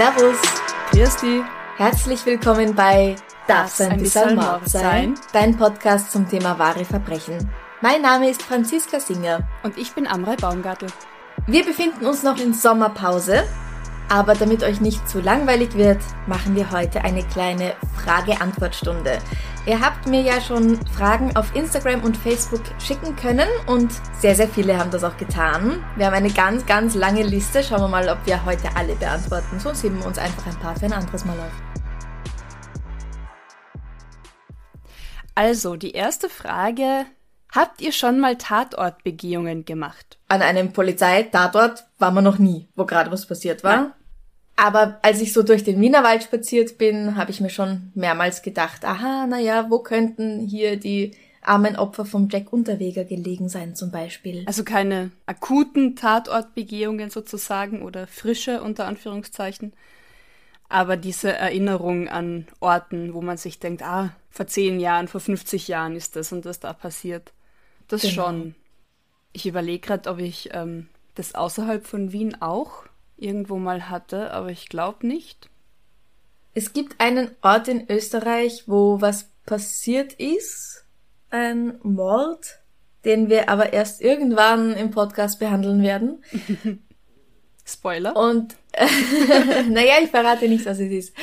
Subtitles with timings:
[0.00, 0.38] Servus,
[0.92, 1.42] Christi,
[1.76, 5.14] herzlich willkommen bei Darf's ein bisschen Mord sein?
[5.34, 7.50] Dein Podcast zum Thema wahre Verbrechen.
[7.82, 9.46] Mein Name ist Franziska Singer.
[9.62, 10.88] und ich bin Amrei Baumgartel.
[11.46, 13.44] Wir befinden uns noch in Sommerpause,
[14.08, 19.18] aber damit euch nicht zu langweilig wird, machen wir heute eine kleine Frage-Antwort-Stunde.
[19.66, 24.48] Ihr habt mir ja schon Fragen auf Instagram und Facebook schicken können und sehr, sehr
[24.48, 25.84] viele haben das auch getan.
[25.96, 27.62] Wir haben eine ganz, ganz lange Liste.
[27.62, 29.60] Schauen wir mal, ob wir heute alle beantworten.
[29.60, 31.52] Sonst heben wir uns einfach ein paar für ein anderes Mal auf.
[35.34, 37.04] Also, die erste Frage.
[37.52, 40.18] Habt ihr schon mal Tatortbegehungen gemacht?
[40.28, 43.76] An einem Polizeitatort war man noch nie, wo gerade was passiert war.
[43.76, 43.92] Nein.
[44.60, 48.84] Aber als ich so durch den Wienerwald spaziert bin, habe ich mir schon mehrmals gedacht,
[48.84, 54.42] aha, naja, wo könnten hier die armen Opfer vom Jack Unterweger gelegen sein zum Beispiel?
[54.44, 59.72] Also keine akuten Tatortbegehungen sozusagen oder frische unter Anführungszeichen.
[60.68, 65.68] Aber diese Erinnerung an Orten, wo man sich denkt, ah, vor zehn Jahren, vor 50
[65.68, 67.32] Jahren ist das und das da passiert.
[67.88, 68.12] Das Genau.
[68.12, 68.54] schon.
[69.32, 72.84] Ich überlege gerade, ob ich ähm, das außerhalb von Wien auch
[73.20, 75.48] irgendwo mal hatte, aber ich glaube nicht.
[76.54, 80.84] Es gibt einen Ort in Österreich, wo was passiert ist,
[81.30, 82.60] ein Mord,
[83.04, 86.22] den wir aber erst irgendwann im Podcast behandeln werden.
[87.64, 88.16] Spoiler.
[88.16, 88.56] Und
[89.68, 91.16] naja, ich verrate nicht, was es ist.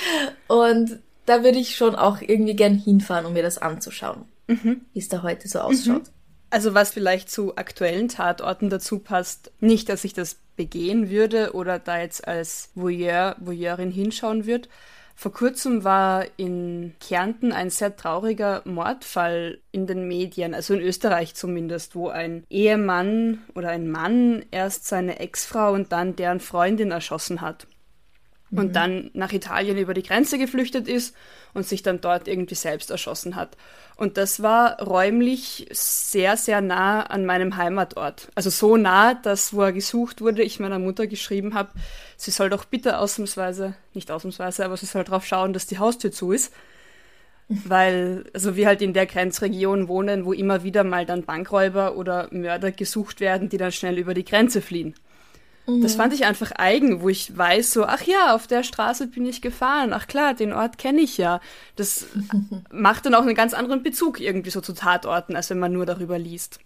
[0.48, 5.10] Und da würde ich schon auch irgendwie gern hinfahren, um mir das anzuschauen, wie es
[5.10, 6.04] da heute so ausschaut.
[6.50, 11.78] Also was vielleicht zu aktuellen Tatorten dazu passt, nicht, dass ich das begehen würde oder
[11.78, 14.70] da jetzt als Voyeur, Voyeurin hinschauen würde.
[15.14, 21.34] Vor kurzem war in Kärnten ein sehr trauriger Mordfall in den Medien, also in Österreich
[21.34, 27.42] zumindest, wo ein Ehemann oder ein Mann erst seine Ex-Frau und dann deren Freundin erschossen
[27.42, 27.66] hat
[28.52, 31.16] und dann nach Italien über die Grenze geflüchtet ist
[31.54, 33.58] und sich dann dort irgendwie selbst erschossen hat.
[33.98, 38.30] Und das war räumlich sehr, sehr nah an meinem Heimatort.
[38.36, 41.72] Also so nah, dass, wo er gesucht wurde, ich meiner Mutter geschrieben habe,
[42.16, 46.12] sie soll doch bitte ausnahmsweise, nicht ausnahmsweise, aber sie soll darauf schauen, dass die Haustür
[46.12, 46.54] zu ist.
[47.50, 52.28] Weil, also wir halt in der Grenzregion wohnen, wo immer wieder mal dann Bankräuber oder
[52.32, 54.96] Mörder gesucht werden, die dann schnell über die Grenze fliehen.
[55.68, 59.26] Das fand ich einfach eigen, wo ich weiß, so, ach ja, auf der Straße bin
[59.26, 59.92] ich gefahren.
[59.92, 61.42] Ach klar, den Ort kenne ich ja.
[61.76, 62.06] Das
[62.72, 65.86] macht dann auch einen ganz anderen Bezug irgendwie so zu Tatorten, als wenn man nur
[65.86, 66.60] darüber liest.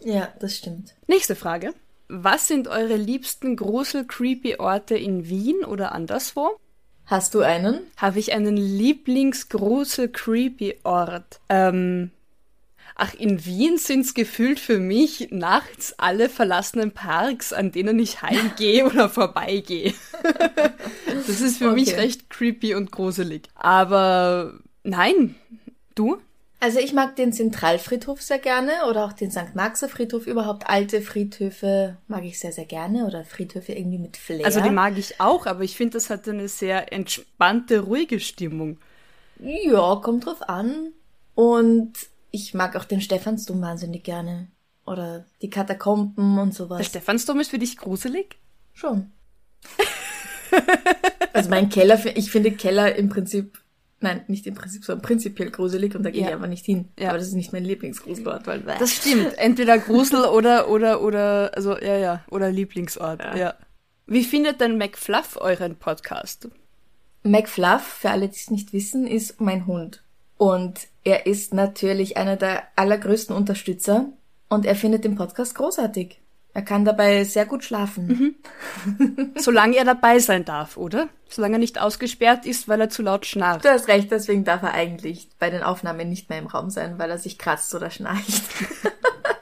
[0.00, 0.94] Ja, das stimmt.
[1.08, 1.74] Nächste Frage.
[2.08, 6.56] Was sind eure liebsten grusel-creepy Orte in Wien oder anderswo?
[7.06, 7.80] Hast du einen?
[7.96, 11.40] Habe ich einen Lieblings-grusel-creepy Ort?
[11.48, 12.12] Ähm,
[12.96, 18.86] ach, in Wien sind's gefühlt für mich nachts alle verlassenen Parks, an denen ich heimgehe
[18.90, 19.94] oder vorbeigehe.
[21.26, 22.00] das ist für mich Okay.
[22.00, 23.48] recht creepy und gruselig.
[23.54, 25.34] Aber nein,
[25.94, 26.18] du?
[26.60, 29.54] Also ich mag den Zentralfriedhof sehr gerne oder auch den St.
[29.54, 30.26] Marxer Friedhof.
[30.26, 34.46] Überhaupt alte Friedhöfe mag ich sehr, sehr gerne oder Friedhöfe irgendwie mit Flair.
[34.46, 38.78] Also die mag ich auch, aber ich finde, das hat eine sehr entspannte, ruhige Stimmung.
[39.40, 40.92] Ja, kommt drauf an.
[41.34, 41.92] Und
[42.34, 44.48] ich mag auch den Stephansdom wahnsinnig gerne.
[44.86, 46.78] Oder die Katakomben und sowas.
[46.78, 48.36] Der Stephansdom ist für dich gruselig?
[48.74, 49.12] Schon.
[51.32, 53.58] also mein Keller, ich finde Keller im Prinzip,
[54.00, 56.34] nein, nicht im Prinzip, sondern prinzipiell gruselig und da gehe ich Ja.
[56.34, 56.88] einfach nicht hin.
[56.98, 57.10] Ja.
[57.10, 59.38] Aber das ist nicht mein Lieblingsgruselort, weil Das stimmt.
[59.38, 63.36] Entweder Grusel oder, oder, oder, also, ja, ja, oder Lieblingsort, Ja.
[63.36, 63.54] ja.
[64.06, 66.48] Wie findet denn McFluff euren Podcast?
[67.22, 70.03] McFluff, für alle, die es nicht wissen, ist mein Hund.
[70.44, 74.10] Und er ist natürlich einer der allergrößten Unterstützer
[74.50, 76.20] und er findet den Podcast großartig.
[76.52, 78.36] Er kann dabei sehr gut schlafen.
[79.36, 81.08] Solange er dabei sein darf, oder?
[81.30, 83.64] Solange er nicht ausgesperrt ist, weil er zu laut schnarcht.
[83.64, 86.98] Du hast recht, deswegen darf er eigentlich bei den Aufnahmen nicht mehr im Raum sein,
[86.98, 88.42] weil er sich kratzt oder schnarcht.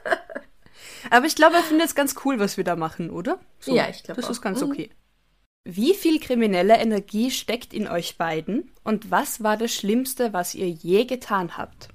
[1.09, 3.39] Aber ich glaube, er findet es ganz cool, was wir da machen, oder?
[3.59, 4.21] So, ja, ich glaube.
[4.21, 4.31] Das auch.
[4.31, 4.69] ist ganz mhm.
[5.65, 10.69] Wie viel kriminelle Energie steckt in euch beiden und was war das Schlimmste, was ihr
[10.69, 11.87] je getan habt?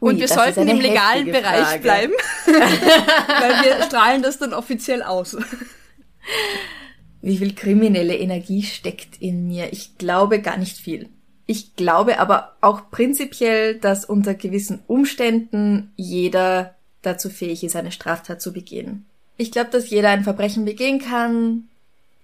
[0.00, 1.80] und Ui, wir sollten im legalen Bereich Frage.
[1.80, 2.12] bleiben,
[2.46, 5.36] weil wir strahlen das dann offiziell aus.
[7.20, 9.72] Wie viel kriminelle Energie steckt in mir?
[9.72, 11.08] Ich glaube gar nicht viel.
[11.46, 18.40] Ich glaube aber auch prinzipiell, dass unter gewissen Umständen jeder dazu fähig ist, eine Straftat
[18.40, 19.06] zu begehen.
[19.36, 21.68] Ich glaube, dass jeder ein Verbrechen begehen kann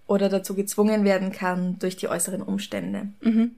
[0.06, 3.08] oder dazu gezwungen werden kann durch die äußeren Umstände.
[3.20, 3.56] Mhm.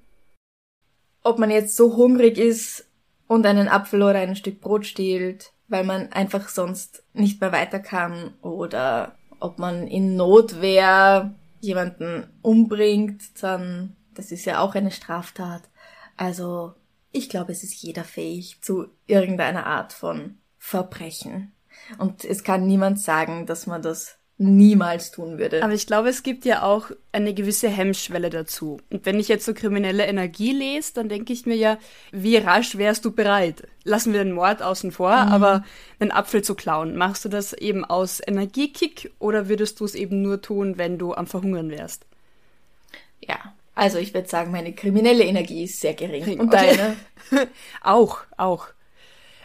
[1.22, 2.86] Ob man jetzt so hungrig ist
[3.28, 7.78] und einen Apfel oder ein Stück Brot stiehlt, weil man einfach sonst nicht mehr weiter
[7.78, 15.62] kann oder ob man in Notwehr jemanden umbringt, dann das ist ja auch eine Straftat.
[16.16, 16.74] Also
[17.12, 21.52] ich glaube, es ist jeder fähig zu irgendeiner Art von Verbrechen.
[21.98, 25.62] Und es kann niemand sagen, dass man das niemals tun würde.
[25.62, 28.78] Aber ich glaube, es gibt ja auch eine gewisse Hemmschwelle dazu.
[28.90, 31.78] Und wenn ich jetzt so kriminelle Energie lese, dann denke ich mir ja,
[32.12, 33.68] wie rasch wärst du bereit?
[33.84, 35.32] Lassen wir den Mord außen vor, mhm.
[35.32, 35.64] aber
[35.98, 40.22] einen Apfel zu klauen, machst du das eben aus Energiekick oder würdest du es eben
[40.22, 42.06] nur tun, wenn du am Verhungern wärst?
[43.20, 46.40] Ja, also ich würde sagen, meine kriminelle Energie ist sehr gering.
[46.40, 46.76] Und okay.
[47.30, 47.48] deine?
[47.82, 48.68] auch, auch.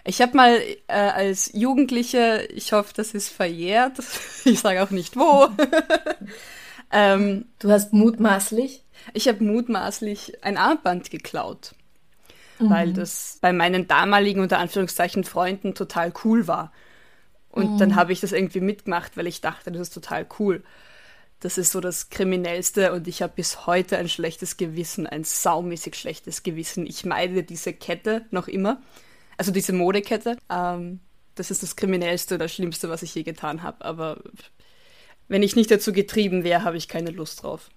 [0.07, 3.97] Ich habe mal äh, als Jugendliche, ich hoffe, das ist verjährt,
[4.45, 5.49] ich sage auch nicht wo.
[6.91, 8.83] ähm, du hast mutmaßlich?
[9.13, 11.73] Ich habe mutmaßlich ein Armband geklaut,
[12.59, 12.69] mhm.
[12.69, 16.71] weil das bei meinen damaligen unter Anführungszeichen Freunden total cool war.
[17.49, 17.77] Und mhm.
[17.79, 20.63] dann habe ich das irgendwie mitgemacht, weil ich dachte, das ist total cool.
[21.39, 25.95] Das ist so das Kriminellste und ich habe bis heute ein schlechtes Gewissen, ein saumäßig
[25.95, 26.85] schlechtes Gewissen.
[26.85, 28.81] Ich meide diese Kette noch immer
[29.37, 30.37] also diese Modekette.
[30.49, 30.99] Ähm,
[31.35, 33.83] das ist das Kriminellste oder Schlimmste, was ich je getan habe.
[33.83, 34.21] Aber
[35.27, 37.69] wenn ich nicht dazu getrieben wäre, habe ich keine Lust drauf.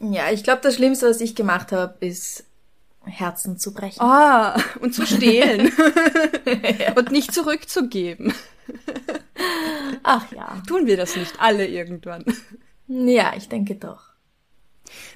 [0.00, 2.44] Ja, ich glaube, das Schlimmste, was ich gemacht habe, ist
[3.04, 4.00] Herzen zu brechen.
[4.00, 5.72] Ah, und zu stehlen.
[6.78, 6.94] ja.
[6.94, 8.32] Und nicht zurückzugeben.
[10.02, 10.62] Ach ja.
[10.66, 12.24] Tun wir das nicht alle irgendwann?
[12.86, 14.08] Ja, ich denke doch.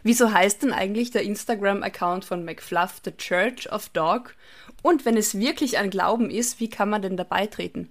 [0.02, 4.34] Wieso heißt denn eigentlich der Instagram-Account von McFluff The Church of Dog?
[4.82, 7.90] Und wenn es wirklich ein Glauben ist, wie kann man denn da beitreten?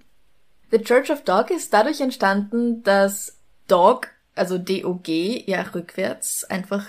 [0.70, 6.86] The Church of Dog ist dadurch entstanden, dass Dog, also D-O-G, ja rückwärts einfach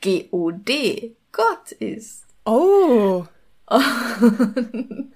[0.00, 2.24] G-O-D, Gott ist.
[2.44, 3.24] Oh!
[3.66, 5.14] Und,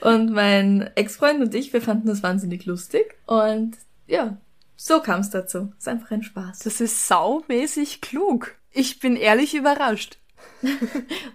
[0.00, 3.16] und mein Ex-Freund und ich, wir fanden das wahnsinnig lustig.
[3.26, 3.76] Und
[4.06, 4.36] ja,
[4.76, 5.72] so kam es dazu.
[5.78, 6.60] Ist einfach ein Spaß.
[6.60, 8.56] Das ist saumäßig klug.
[8.72, 10.19] Ich bin ehrlich überrascht.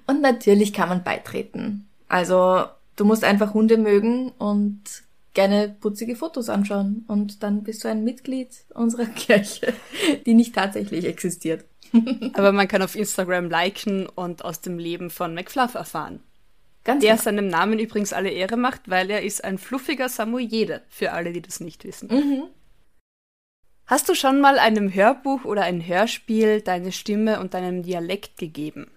[0.07, 1.88] Und natürlich kann man beitreten.
[2.07, 2.66] Also
[2.96, 4.81] du musst einfach Hunde mögen und
[5.34, 9.74] gerne putzige Fotos anschauen und dann bist du ein Mitglied unserer Kirche,
[10.25, 11.66] die nicht tatsächlich existiert.
[12.34, 16.22] Aber man kann auf Instagram liken und aus dem Leben von McFluff erfahren.
[16.84, 17.24] Ganz der genau.
[17.24, 21.42] seinem Namen übrigens alle Ehre macht, weil er ist ein fluffiger Samoyede, für alle, die
[21.42, 22.10] das nicht wissen.
[22.10, 22.44] Mhm.
[23.88, 28.88] Hast du schon mal einem Hörbuch oder ein Hörspiel deine Stimme und deinen Dialekt gegeben?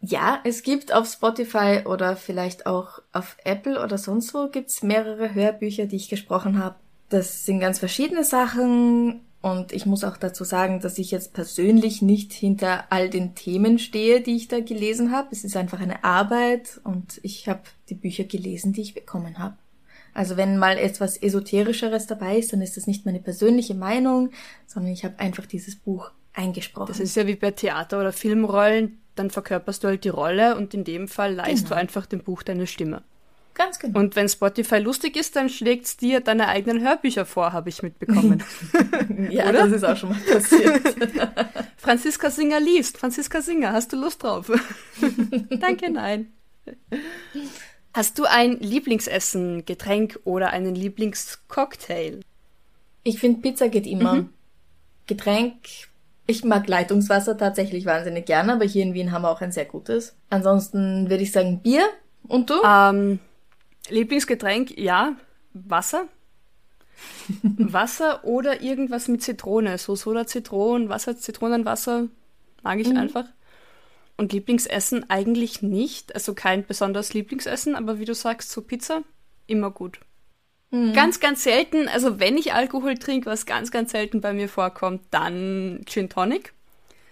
[0.00, 5.34] Ja, es gibt auf Spotify oder vielleicht auch auf Apple oder sonst wo gibt's mehrere
[5.34, 6.76] Hörbücher, die ich gesprochen habe.
[7.08, 12.02] Das sind ganz verschiedene Sachen und ich muss auch dazu sagen, dass ich jetzt persönlich
[12.02, 15.28] nicht hinter all den Themen stehe, die ich da gelesen habe.
[15.32, 19.56] Es ist einfach eine Arbeit und ich habe die Bücher gelesen, die ich bekommen habe.
[20.14, 24.30] Also wenn mal etwas Esoterischeres dabei ist, dann ist das nicht meine persönliche Meinung,
[24.66, 26.88] sondern ich habe einfach dieses Buch eingesprochen.
[26.88, 30.74] Das ist ja wie bei Theater- oder Filmrollen dann verkörperst du halt die Rolle und
[30.74, 31.68] in dem Fall leist genau.
[31.70, 33.02] du einfach dem Buch deine Stimme.
[33.58, 33.98] Ganz genau.
[33.98, 37.82] Und wenn Spotify lustig ist, dann schlägt es dir deine eigenen Hörbücher vor, habe ich
[37.82, 38.42] mitbekommen.
[39.30, 39.64] ja, Oder?
[39.64, 40.80] das ist auch schon mal passiert.
[41.76, 42.98] Franziska Singer liest.
[42.98, 44.50] Franziska Singer, hast du Lust drauf?
[45.50, 46.32] Danke, nein.
[47.92, 52.20] Hast du ein Lieblingsessen, Getränk oder einen Lieblingscocktail?
[53.02, 54.14] Ich finde, Pizza geht immer.
[54.14, 54.28] Mhm.
[55.08, 55.87] Getränk
[56.28, 59.64] ich mag Leitungswasser tatsächlich wahnsinnig gerne, aber hier in Wien haben wir auch ein sehr
[59.64, 60.14] gutes.
[60.28, 61.88] Ansonsten würde ich sagen Bier.
[62.28, 62.54] Und du?
[62.62, 63.18] Ähm,
[63.88, 65.16] Lieblingsgetränk, ja,
[65.54, 66.04] Wasser.
[67.42, 69.78] Wasser oder irgendwas mit Zitrone.
[69.78, 72.08] So Soda, Zitronen, Wasser, Zitronenwasser.
[72.62, 72.98] Mag ich mhm.
[72.98, 73.24] einfach.
[74.18, 76.14] Und Lieblingsessen eigentlich nicht.
[76.14, 79.02] Also kein besonderes Lieblingsessen, aber wie du sagst, so Pizza,
[79.46, 80.00] immer gut.
[80.70, 80.92] Mhm.
[80.92, 85.02] Ganz, ganz selten, also wenn ich Alkohol trinke, was ganz, ganz selten bei mir vorkommt,
[85.10, 86.52] dann Gin Tonic.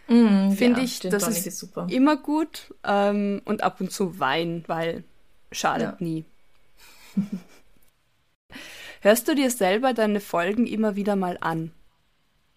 [0.08, 2.74] Mm, Finde ja, ich, das ist, ist immer gut.
[2.84, 5.04] Ähm, und ab und zu Wein, weil
[5.50, 6.06] schadet ja.
[6.06, 6.24] nie.
[9.00, 11.72] Hörst du dir selber deine Folgen immer wieder mal an?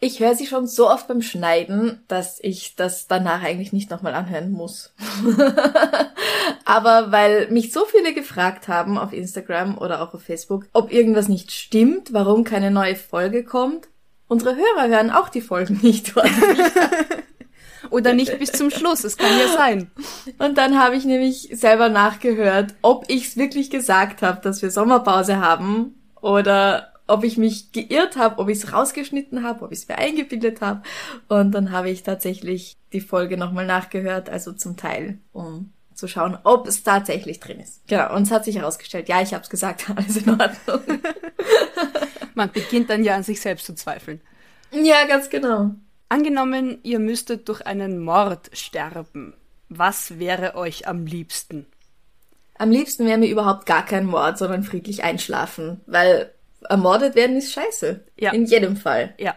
[0.01, 4.15] Ich höre sie schon so oft beim Schneiden, dass ich das danach eigentlich nicht nochmal
[4.15, 4.94] anhören muss.
[6.65, 11.27] Aber weil mich so viele gefragt haben auf Instagram oder auch auf Facebook, ob irgendwas
[11.27, 13.89] nicht stimmt, warum keine neue Folge kommt.
[14.29, 16.13] Unsere Hörer hören auch die Folgen nicht.
[17.89, 19.91] oder nicht bis zum Schluss, es kann ja sein.
[20.38, 24.72] Und dann habe ich nämlich selber nachgehört, ob ich es wirklich gesagt habe, dass wir
[24.72, 29.80] Sommerpause haben oder ob ich mich geirrt habe, ob ich es rausgeschnitten habe, ob ich
[29.80, 30.84] es mir eingebildet habe.
[31.28, 36.38] Und dann habe ich tatsächlich die Folge nochmal nachgehört, also zum Teil, um zu schauen,
[36.44, 37.86] ob es tatsächlich drin ist.
[37.88, 41.00] Genau, und es hat sich herausgestellt, ja, ich habe es gesagt, alles in Ordnung.
[42.36, 44.22] Man beginnt dann ja an sich selbst zu zweifeln.
[44.72, 45.72] Ja, ganz genau.
[46.08, 49.34] Angenommen, ihr müsstet durch einen Mord sterben.
[49.68, 51.66] Was wäre euch am liebsten?
[52.58, 56.34] Am liebsten wäre mir überhaupt gar kein Mord, sondern friedlich einschlafen, weil
[56.68, 58.01] ermordet werden ist scheiße.
[58.18, 58.32] Ja.
[58.34, 59.13] In jedem Fall.
[59.18, 59.36] Ja.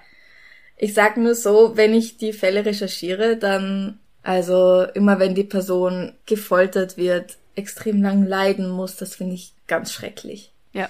[0.76, 6.14] Ich sag nur so, wenn ich die Fälle recherchiere, dann, also immer wenn die Person
[6.26, 10.52] gefoltert wird, extrem lang leiden muss, das finde ich ganz schrecklich.
[10.73, 10.88] Ja.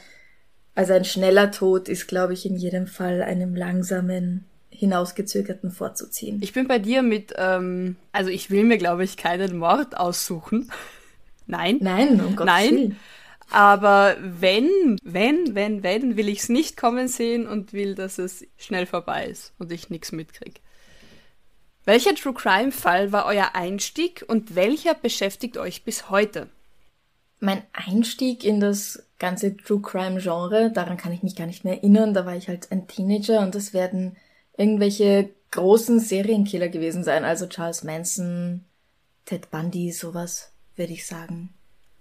[0.74, 6.40] Also ein schneller Tod ist, glaube ich, in jedem Fall einem langsamen, hinausgezögerten vorzuziehen.
[6.42, 10.70] Ich bin bei dir mit, ähm, also ich will mir, glaube ich, keinen Mord aussuchen.
[11.46, 11.78] Nein.
[11.80, 12.70] Nein, um Gottes Nein.
[12.70, 12.96] Willen.
[13.50, 18.46] Aber wenn, wenn, wenn, wenn, will ich es nicht kommen sehen und will, dass es
[18.56, 20.60] schnell vorbei ist und ich nichts mitkriege.
[21.84, 26.48] Welcher True Crime Fall war euer Einstieg und welcher beschäftigt euch bis heute?
[27.40, 31.78] Mein Einstieg in das ganze True Crime Genre, daran kann ich mich gar nicht mehr
[31.78, 34.16] erinnern, da war ich halt ein Teenager und es werden
[34.56, 38.64] irgendwelche großen Serienkiller gewesen sein, also Charles Manson,
[39.24, 41.52] Ted Bundy, sowas, würde ich sagen.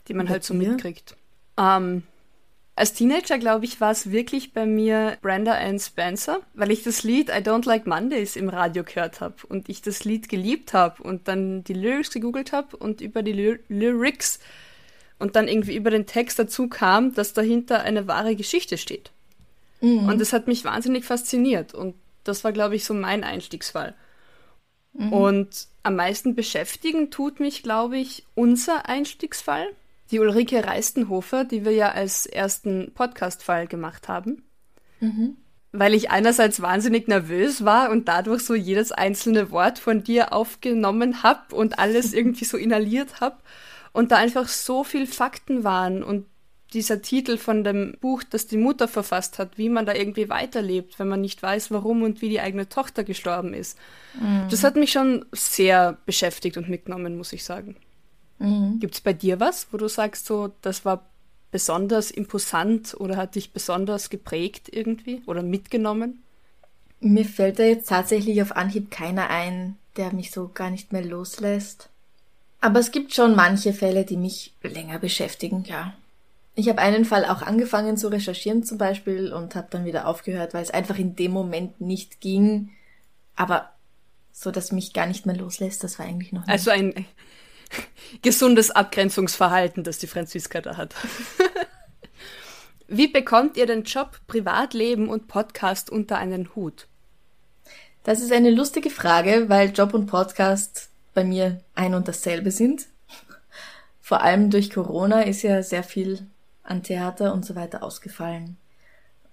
[0.08, 1.16] Die man halt so mitkriegt.
[1.62, 2.04] Ähm,
[2.76, 7.04] als Teenager, glaube ich, war es wirklich bei mir Brenda Ann Spencer, weil ich das
[7.04, 11.04] Lied I Don't Like Mondays im Radio gehört habe und ich das Lied geliebt habe
[11.04, 14.40] und dann die Lyrics gegoogelt habe und über die Ly Lyrics
[15.20, 19.12] und dann irgendwie über den Text dazu kam, dass dahinter eine wahre Geschichte steht.
[19.82, 20.08] Mhm.
[20.08, 23.94] Und das hat mich wahnsinnig fasziniert und das war, glaube ich, so mein Einstiegsfall.
[24.94, 25.14] Mhm.
[25.14, 29.68] Und am meisten beschäftigen tut mich, glaube ich, unser Einstiegsfall
[30.12, 34.44] die Ulrike Reistenhofer, die wir ja als ersten Podcast-Fall gemacht haben.
[35.00, 35.38] Mhm.
[35.72, 41.24] Weil ich einerseits wahnsinnig nervös war und dadurch so jedes einzelne Wort von dir aufgenommen
[41.24, 43.38] habe und alles irgendwie so inhaliert habe.
[43.94, 46.26] Und da einfach so viel Fakten waren und
[46.74, 51.00] dieser Titel von dem Buch, das die Mutter verfasst hat, wie man da irgendwie weiterlebt,
[51.00, 53.78] wenn man nicht weiß, warum und wie die eigene Tochter gestorben ist.
[54.20, 54.48] Mhm.
[54.50, 57.76] Das hat mich schon sehr beschäftigt und mitgenommen, muss ich sagen.
[58.42, 58.80] Mhm.
[58.80, 61.06] Gibt es bei dir was, wo du sagst, so, das war
[61.52, 66.24] besonders imposant oder hat dich besonders geprägt irgendwie oder mitgenommen?
[67.00, 71.04] Mir fällt da jetzt tatsächlich auf Anhieb keiner ein, der mich so gar nicht mehr
[71.04, 71.90] loslässt.
[72.62, 75.94] Aber es gibt schon manche Fälle, die mich länger beschäftigen, ja.
[76.54, 80.54] Ich habe einen Fall auch angefangen zu recherchieren zum Beispiel und habe dann wieder aufgehört,
[80.54, 82.70] weil es einfach in dem Moment nicht ging.
[83.36, 83.72] Aber
[84.32, 86.50] so, dass mich gar nicht mehr loslässt, das war eigentlich noch nicht.
[86.50, 87.06] Also ein,
[88.22, 90.96] gesundes Abgrenzungsverhalten, das die Franziska da hat.
[92.88, 96.88] Wie bekommt ihr den Job, Privatleben und Podcast unter einen Hut?
[98.04, 102.88] Das ist eine lustige Frage, weil Job und Podcast bei mir ein und dasselbe sind.
[104.02, 106.26] Vor allem durch Corona ist ja sehr viel
[106.64, 108.58] an Theater und so weiter ausgefallen.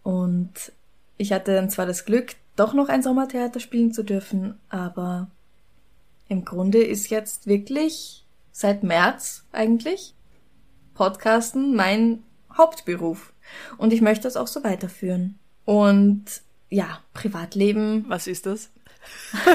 [0.03, 0.73] Und
[1.17, 5.29] ich hatte dann zwar das Glück, doch noch ein Sommertheater spielen zu dürfen, aber
[6.29, 10.15] im Grunde ist jetzt wirklich seit März eigentlich
[10.95, 12.25] Podcasten mein
[12.57, 13.33] Hauptberuf.
[13.77, 15.39] Und ich möchte das auch so weiterführen.
[15.65, 16.25] Und
[16.71, 18.05] ja, Privatleben.
[18.09, 18.71] Was ist das?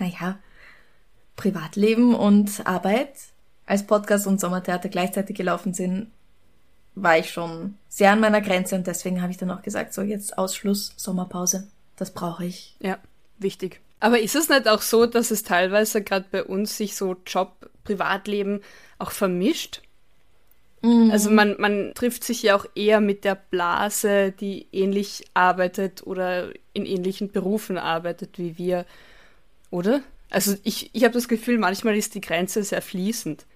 [0.00, 0.38] naja,
[1.36, 3.12] Privatleben und Arbeit.
[3.66, 6.10] Als Podcast und Sommertheater gleichzeitig gelaufen sind,
[6.94, 10.00] war ich schon sehr an meiner Grenze und deswegen habe ich dann auch gesagt, so
[10.02, 11.68] jetzt Ausschluss, Sommerpause.
[11.96, 12.76] Das brauche ich.
[12.80, 12.98] Ja,
[13.38, 13.81] wichtig.
[14.02, 17.70] Aber ist es nicht auch so, dass es teilweise gerade bei uns sich so Job,
[17.84, 18.60] Privatleben
[18.98, 19.80] auch vermischt?
[20.82, 21.12] Mhm.
[21.12, 26.48] Also man, man trifft sich ja auch eher mit der Blase, die ähnlich arbeitet oder
[26.72, 28.86] in ähnlichen Berufen arbeitet wie wir,
[29.70, 30.00] oder?
[30.30, 33.46] Also ich, ich habe das Gefühl, manchmal ist die Grenze sehr fließend.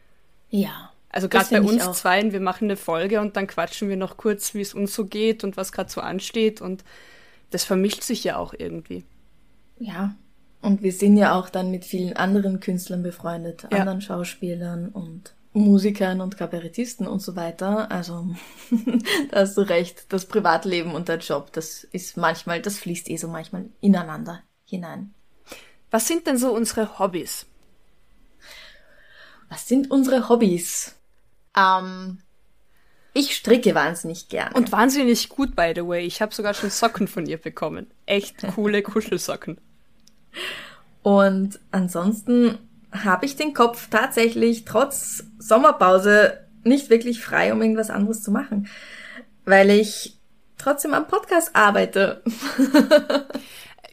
[0.50, 0.92] Ja.
[1.08, 4.54] Also gerade bei uns zweien, wir machen eine Folge und dann quatschen wir noch kurz,
[4.54, 6.84] wie es uns so geht und was gerade so ansteht und
[7.50, 9.02] das vermischt sich ja auch irgendwie.
[9.80, 10.14] Ja,
[10.66, 13.78] Und wir sind ja auch dann mit vielen anderen Künstlern befreundet, Ja.
[13.78, 17.88] anderen Schauspielern und Musikern und Kabarettisten und so weiter.
[17.92, 18.34] Also
[19.30, 23.16] da hast du recht, das Privatleben und der Job, das ist manchmal, das fließt eh
[23.16, 25.14] so manchmal ineinander hinein.
[25.92, 27.46] Was sind denn so unsere Hobbys?
[29.48, 30.96] Was sind unsere Hobbys?
[31.56, 32.18] Ähm,
[33.14, 34.52] ich stricke wahnsinnig gern.
[34.52, 36.04] Und wahnsinnig gut, by the way.
[36.04, 37.86] Ich habe sogar schon Socken von ihr bekommen.
[38.04, 39.60] Echt coole Kuschelsocken.
[41.02, 42.58] Und ansonsten
[42.92, 48.68] habe ich den Kopf tatsächlich trotz Sommerpause nicht wirklich frei, um irgendwas anderes zu machen,
[49.44, 50.18] weil ich
[50.58, 52.22] trotzdem am Podcast arbeite.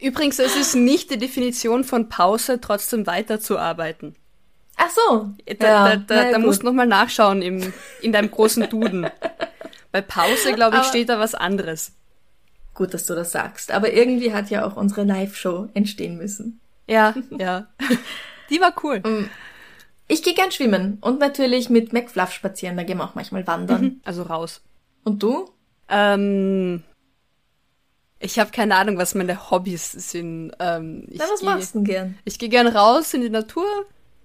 [0.00, 4.16] Übrigens, es ist nicht die Definition von Pause, trotzdem weiterzuarbeiten.
[4.76, 5.34] Ach so.
[5.58, 7.72] Da, ja, da, da, ja, da musst du nochmal nachschauen im,
[8.02, 9.06] in deinem großen Duden.
[9.92, 11.92] Bei Pause, glaube ich, Aber- steht da was anderes.
[12.74, 13.70] Gut, dass du das sagst.
[13.70, 16.60] Aber irgendwie hat ja auch unsere Live-Show entstehen müssen.
[16.88, 17.68] Ja, ja.
[18.50, 19.02] Die war cool.
[20.08, 22.76] Ich gehe gern schwimmen und natürlich mit McFluff spazieren.
[22.76, 24.00] Da gehen wir auch manchmal wandern.
[24.04, 24.60] Also raus.
[25.04, 25.50] Und du?
[25.88, 26.82] Ähm,
[28.18, 30.52] ich habe keine Ahnung, was meine Hobbys sind.
[30.58, 32.18] Ähm, ich Na, was geh- machst du denn gern?
[32.24, 33.66] Ich gehe gern raus in die Natur.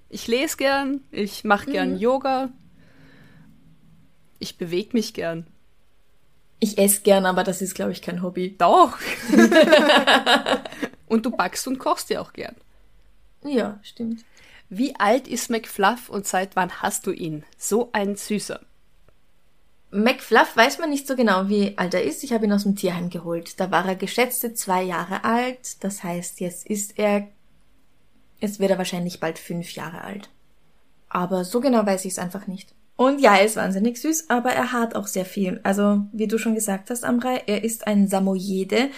[0.09, 1.01] Ich lese gern.
[1.11, 1.97] Ich mache gern Mhm.
[1.99, 2.49] Yoga.
[4.39, 5.45] Ich bewege mich gern.
[6.59, 8.55] Ich esse gern, aber das ist, glaube ich, kein Hobby.
[8.57, 8.97] Doch.
[11.07, 12.55] und du backst und kochst ja auch gern.
[13.43, 14.25] Ja, stimmt.
[14.69, 17.43] Wie alt ist McFluff und seit wann hast du ihn?
[17.57, 18.59] So ein Süßer.
[19.91, 22.23] McFluff weiß man nicht so genau, wie alt er ist.
[22.23, 23.59] Ich habe ihn aus dem Tierheim geholt.
[23.59, 25.83] Da war er geschätzte zwei Jahre alt.
[25.83, 27.27] Das heißt, jetzt ist er,
[28.39, 30.29] jetzt wird er wahrscheinlich bald fünf Jahre alt.
[31.07, 32.75] Aber so genau weiß ich es einfach nicht.
[32.99, 35.61] Und ja, er ist wahnsinnig süß, aber er hat auch sehr viel.
[35.63, 38.89] Also, wie du schon gesagt hast, Amrei, er ist ein Samoyede.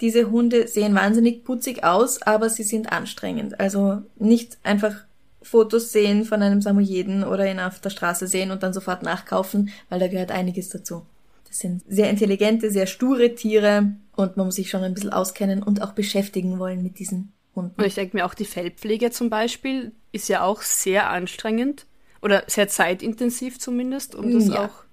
[0.00, 3.60] Diese Hunde sehen wahnsinnig putzig aus, aber sie sind anstrengend.
[3.60, 5.04] Also nicht einfach
[5.42, 9.68] Fotos sehen von einem Samoyeden oder ihn auf der Straße sehen und dann sofort nachkaufen,
[9.90, 11.04] weil da gehört einiges dazu.
[11.46, 15.62] Das sind sehr intelligente, sehr sture Tiere und man muss sich schon ein bisschen auskennen
[15.62, 17.74] und auch beschäftigen wollen mit diesen Hunden.
[17.78, 21.84] Und ich denke mir auch, die Fellpflege zum Beispiel ist ja auch sehr anstrengend.
[22.22, 24.66] Oder sehr zeitintensiv zumindest, um das Ja.
[24.66, 24.84] auch.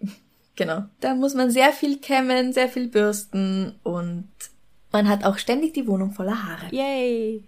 [0.56, 0.84] Genau.
[1.00, 4.28] Da muss man sehr viel kämmen, sehr viel bürsten und
[4.92, 6.66] man hat auch ständig die Wohnung voller Haare.
[6.74, 7.44] Yay!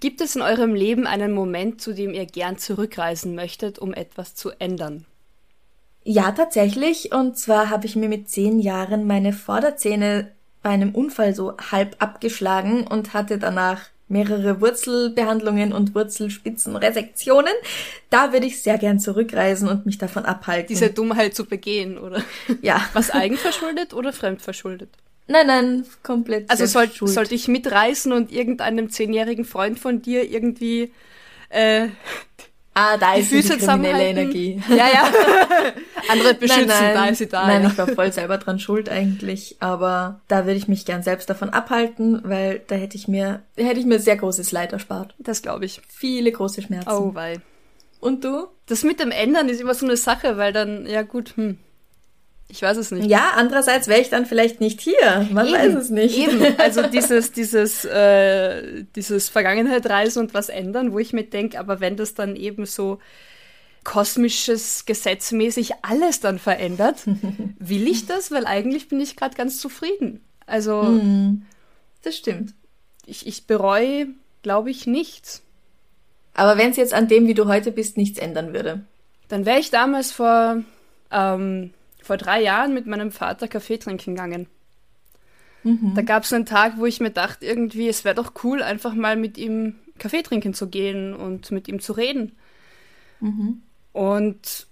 [0.00, 4.34] Gibt es in eurem Leben einen Moment, zu dem ihr gern zurückreisen möchtet, um etwas
[4.34, 5.06] zu ändern?
[6.04, 7.12] Ja, tatsächlich.
[7.12, 11.96] Und zwar habe ich mir mit zehn Jahren meine Vorderzähne bei einem Unfall so halb
[12.00, 17.52] abgeschlagen und hatte danach mehrere Wurzelbehandlungen und Wurzelspitzenresektionen.
[18.10, 20.68] Da würde ich sehr gern zurückreisen und mich davon abhalten.
[20.68, 22.22] Diese Dummheit zu begehen, oder?
[22.62, 22.80] ja.
[22.92, 24.90] Was eigenverschuldet oder fremdverschuldet?
[25.28, 26.48] Nein, nein, komplett.
[26.50, 30.92] Also soll, sollte ich mitreißen und irgendeinem zehnjährigen Freund von dir irgendwie
[31.48, 31.88] äh,
[32.78, 34.04] Ah, da die ist Füße die kriminelle?
[34.04, 34.62] Energie.
[34.68, 35.10] Ja, ja.
[36.10, 37.46] Andere beschützen, nein, nein, da ist sie da.
[37.46, 37.68] Nein, ja.
[37.70, 41.48] ich war voll selber dran schuld eigentlich, aber da würde ich mich gern selbst davon
[41.48, 45.14] abhalten, weil da hätte ich mir, hätte ich mir sehr großes Leid erspart.
[45.16, 45.80] Das glaube ich.
[45.88, 46.90] Viele große Schmerzen.
[46.90, 47.40] Oh, weil.
[48.00, 48.48] Und du?
[48.66, 51.56] Das mit dem Ändern ist immer so eine Sache, weil dann, ja gut, hm.
[52.48, 53.08] Ich weiß es nicht.
[53.08, 55.26] Ja, andererseits wäre ich dann vielleicht nicht hier.
[55.32, 56.16] Man weiß es nicht.
[56.16, 61.80] Eben, also dieses, dieses, äh, dieses Vergangenheitreisen und was ändern, wo ich mir denke, aber
[61.80, 63.00] wenn das dann eben so
[63.82, 67.02] kosmisches, gesetzmäßig alles dann verändert,
[67.58, 68.30] will ich das?
[68.30, 70.20] Weil eigentlich bin ich gerade ganz zufrieden.
[70.46, 71.42] Also Hm,
[72.02, 72.54] das stimmt.
[73.06, 74.08] ich, ich bereue,
[74.42, 75.42] glaube ich, nichts.
[76.34, 78.82] Aber wenn es jetzt an dem, wie du heute bist, nichts ändern würde.
[79.28, 80.62] Dann wäre ich damals vor,
[81.10, 81.70] ähm,
[82.06, 84.46] vor drei Jahren mit meinem Vater Kaffee trinken gegangen.
[85.94, 88.94] Da gab es einen Tag, wo ich mir dachte, irgendwie, es wäre doch cool, einfach
[88.94, 92.36] mal mit ihm Kaffee trinken zu gehen und mit ihm zu reden.
[93.92, 94.66] Und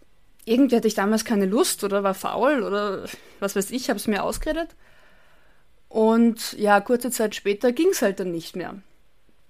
[0.45, 3.07] irgendwie hatte ich damals keine Lust oder war faul oder
[3.41, 4.69] was weiß ich, habe es mir ausgeredet.
[5.89, 8.77] Und ja, kurze Zeit später ging es halt dann nicht mehr.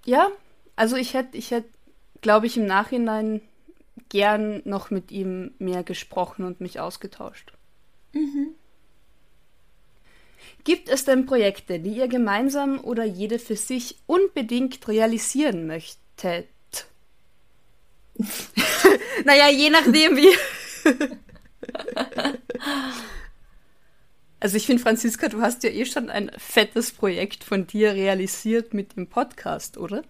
[0.07, 0.29] Ja,
[0.77, 1.69] also ich hätte, ich hätte,
[2.21, 3.41] glaube ich, im Nachhinein
[4.09, 7.53] gern noch mit ihm mehr gesprochen und mich ausgetauscht.
[10.65, 16.49] Gibt es denn Projekte, die ihr gemeinsam oder jede für sich unbedingt realisieren möchtet?
[19.25, 20.31] naja, je nachdem wie.
[24.41, 28.73] also ich finde, Franziska, du hast ja eh schon ein fettes Projekt von dir realisiert
[28.73, 30.03] mit dem Podcast, oder?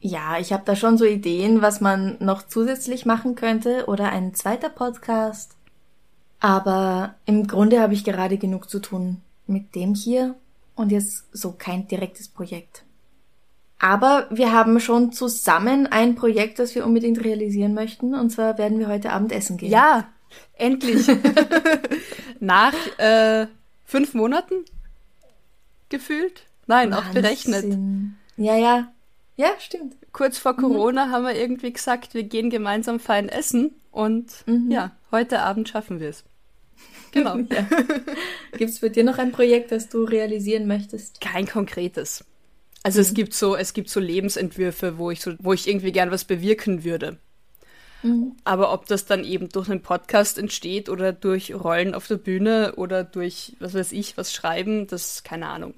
[0.00, 4.34] Ja, ich habe da schon so Ideen, was man noch zusätzlich machen könnte oder ein
[4.34, 5.55] zweiter Podcast.
[6.46, 10.36] Aber im Grunde habe ich gerade genug zu tun mit dem hier.
[10.76, 12.84] Und jetzt so kein direktes Projekt.
[13.80, 18.14] Aber wir haben schon zusammen ein Projekt, das wir unbedingt realisieren möchten.
[18.14, 19.72] Und zwar werden wir heute Abend essen gehen.
[19.72, 20.06] Ja,
[20.54, 21.08] endlich.
[22.40, 23.48] Nach äh,
[23.84, 24.64] fünf Monaten
[25.88, 26.44] gefühlt?
[26.68, 27.08] Nein, Wahnsinn.
[27.08, 27.78] auch berechnet.
[28.36, 28.92] Ja, ja.
[29.34, 29.96] Ja, stimmt.
[30.12, 30.58] Kurz vor mhm.
[30.58, 31.10] Corona mhm.
[31.10, 33.74] haben wir irgendwie gesagt, wir gehen gemeinsam fein essen.
[33.90, 34.70] Und mhm.
[34.70, 36.22] ja, heute Abend schaffen wir es.
[37.16, 37.36] Genau.
[37.50, 37.66] ja.
[38.56, 41.20] Gibt es bei dir noch ein Projekt, das du realisieren möchtest?
[41.20, 42.24] Kein konkretes.
[42.82, 43.02] Also mhm.
[43.02, 46.24] es gibt so, es gibt so Lebensentwürfe, wo ich so, wo ich irgendwie gern was
[46.24, 47.18] bewirken würde.
[48.02, 48.36] Mhm.
[48.44, 52.74] Aber ob das dann eben durch einen Podcast entsteht oder durch Rollen auf der Bühne
[52.76, 55.74] oder durch, was weiß ich, was schreiben, das keine Ahnung.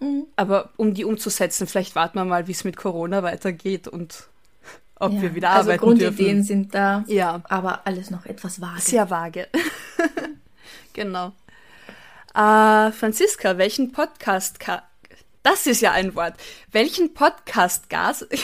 [0.00, 0.26] Mhm.
[0.36, 4.28] Aber um die umzusetzen, vielleicht warten wir mal, wie es mit Corona weitergeht und
[5.00, 5.22] ob ja.
[5.22, 6.44] wir wieder also arbeiten also Grundideen dürfen.
[6.44, 7.42] sind da, ja.
[7.48, 8.80] aber alles noch etwas vage.
[8.80, 9.48] Sehr vage.
[10.92, 11.32] genau.
[12.34, 14.58] Äh, Franziska, welchen Podcast
[15.42, 16.34] das ist ja ein Wort.
[16.72, 18.26] Welchen Podcast-Gas.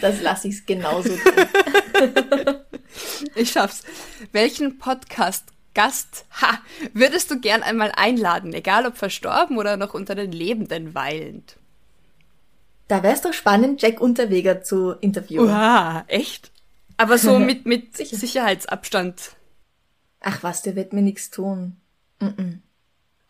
[0.00, 1.46] das lasse ich genauso tun.
[3.34, 3.82] ich schaff's.
[4.32, 6.60] Welchen Podcast-Gast ha,
[6.94, 11.56] würdest du gern einmal einladen, egal ob verstorben oder noch unter den Lebenden weilend?
[12.88, 15.48] Da wär's doch spannend, Jack Unterweger zu interviewen.
[15.48, 16.49] Wow, echt?
[17.00, 18.16] Aber so mit, mit Sicher.
[18.16, 19.36] Sicherheitsabstand.
[20.20, 21.76] Ach was, der wird mir nichts tun.
[22.20, 22.58] Mm -mm.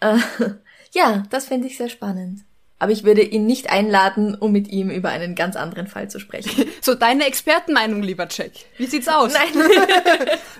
[0.00, 0.18] Äh,
[0.92, 2.40] ja, das fände ich sehr spannend.
[2.80, 6.18] Aber ich würde ihn nicht einladen, um mit ihm über einen ganz anderen Fall zu
[6.18, 6.66] sprechen.
[6.80, 8.52] So, deine Expertenmeinung, lieber Jack.
[8.78, 9.34] Wie sieht's aus?
[9.34, 9.70] Nein.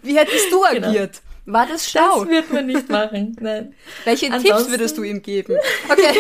[0.03, 0.89] Wie hättest du genau.
[0.89, 1.23] agiert?
[1.47, 1.59] Genau.
[1.59, 2.21] War das schlau?
[2.21, 3.37] Das wird man nicht machen.
[3.41, 3.75] Nein.
[4.05, 4.59] Welche Ansonsten...
[4.59, 5.57] Tipps würdest du ihm geben?
[5.89, 6.15] Okay.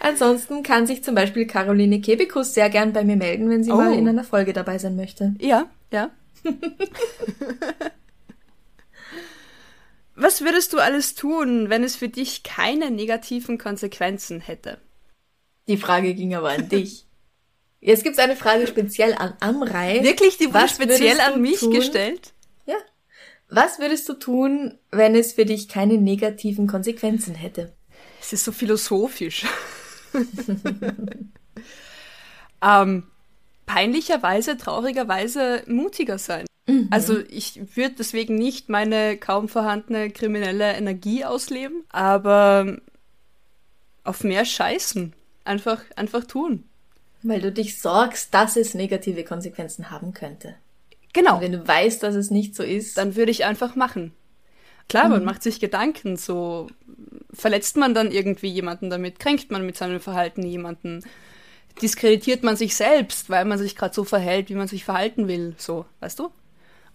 [0.00, 3.76] Ansonsten kann sich zum Beispiel Caroline Kebekus sehr gern bei mir melden, wenn sie oh.
[3.76, 5.34] mal in einer Folge dabei sein möchte.
[5.40, 6.10] Ja, ja.
[10.16, 14.78] Was würdest du alles tun, wenn es für dich keine negativen Konsequenzen hätte?
[15.66, 17.06] Die Frage ging aber an dich.
[17.80, 20.02] Jetzt gibt es eine Frage speziell an Amrei.
[20.02, 21.72] Wirklich, die wurde speziell an mich tun?
[21.72, 22.32] gestellt?
[22.64, 22.76] Ja.
[23.48, 27.74] Was würdest du tun, wenn es für dich keine negativen Konsequenzen hätte?
[28.34, 29.46] Ist so philosophisch.
[32.62, 33.04] ähm,
[33.64, 36.44] peinlicherweise, traurigerweise mutiger sein.
[36.66, 36.88] Mhm.
[36.90, 42.78] Also ich würde deswegen nicht meine kaum vorhandene kriminelle Energie ausleben, aber
[44.02, 45.12] auf mehr scheißen.
[45.44, 46.64] Einfach, einfach tun.
[47.22, 50.56] Weil du dich sorgst, dass es negative Konsequenzen haben könnte.
[51.12, 51.36] Genau.
[51.36, 52.98] Und wenn du weißt, dass es nicht so ist.
[52.98, 54.10] Dann würde ich einfach machen.
[54.88, 55.10] Klar, mhm.
[55.12, 56.66] man macht sich Gedanken, so
[57.34, 61.04] verletzt man dann irgendwie jemanden damit, kränkt man mit seinem Verhalten jemanden,
[61.82, 65.54] diskreditiert man sich selbst, weil man sich gerade so verhält, wie man sich verhalten will,
[65.58, 66.30] so, weißt du?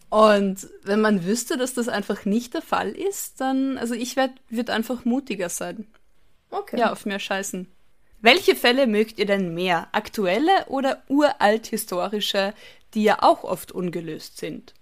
[0.09, 4.33] Und wenn man wüsste, dass das einfach nicht der Fall ist, dann, also ich würde
[4.49, 5.85] würd einfach mutiger sein.
[6.49, 6.79] Okay.
[6.79, 7.67] Ja, auf mehr Scheißen.
[8.21, 9.87] Welche Fälle mögt ihr denn mehr?
[9.91, 12.53] Aktuelle oder uralt historische,
[12.93, 14.73] die ja auch oft ungelöst sind?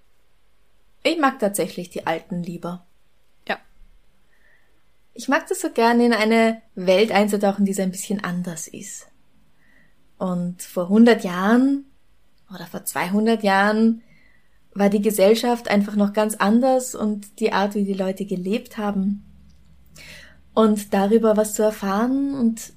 [1.03, 2.86] Ich mag tatsächlich die alten lieber.
[5.17, 9.07] Ich mag das so gerne, in eine Welt einzutauchen, die so ein bisschen anders ist.
[10.19, 11.85] Und vor 100 Jahren
[12.53, 14.03] oder vor 200 Jahren
[14.75, 19.25] war die Gesellschaft einfach noch ganz anders und die Art, wie die Leute gelebt haben.
[20.53, 22.73] Und darüber was zu erfahren und,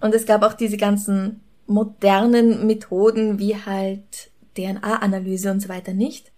[0.00, 6.32] und es gab auch diese ganzen modernen Methoden wie halt DNA-Analyse und so weiter nicht.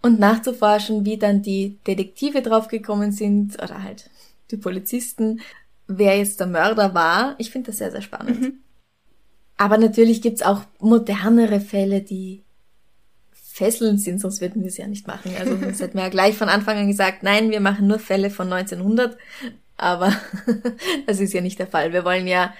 [0.00, 4.10] Und nachzuforschen, wie dann die Detektive draufgekommen sind oder halt
[4.50, 5.40] die Polizisten,
[5.86, 7.34] wer jetzt der Mörder war.
[7.38, 8.40] Ich finde das sehr, sehr spannend.
[8.40, 8.52] Mhm.
[9.56, 12.42] Aber natürlich gibt's auch modernere Fälle, die
[13.32, 15.32] fesselnd sind, sonst würden wir es ja nicht machen.
[15.38, 18.30] Also sonst hätten wir ja gleich von Anfang an gesagt, nein, wir machen nur Fälle
[18.30, 19.16] von 1900.
[19.78, 20.12] Aber
[21.06, 21.92] das ist ja nicht der Fall.
[21.92, 22.52] Wir wollen ja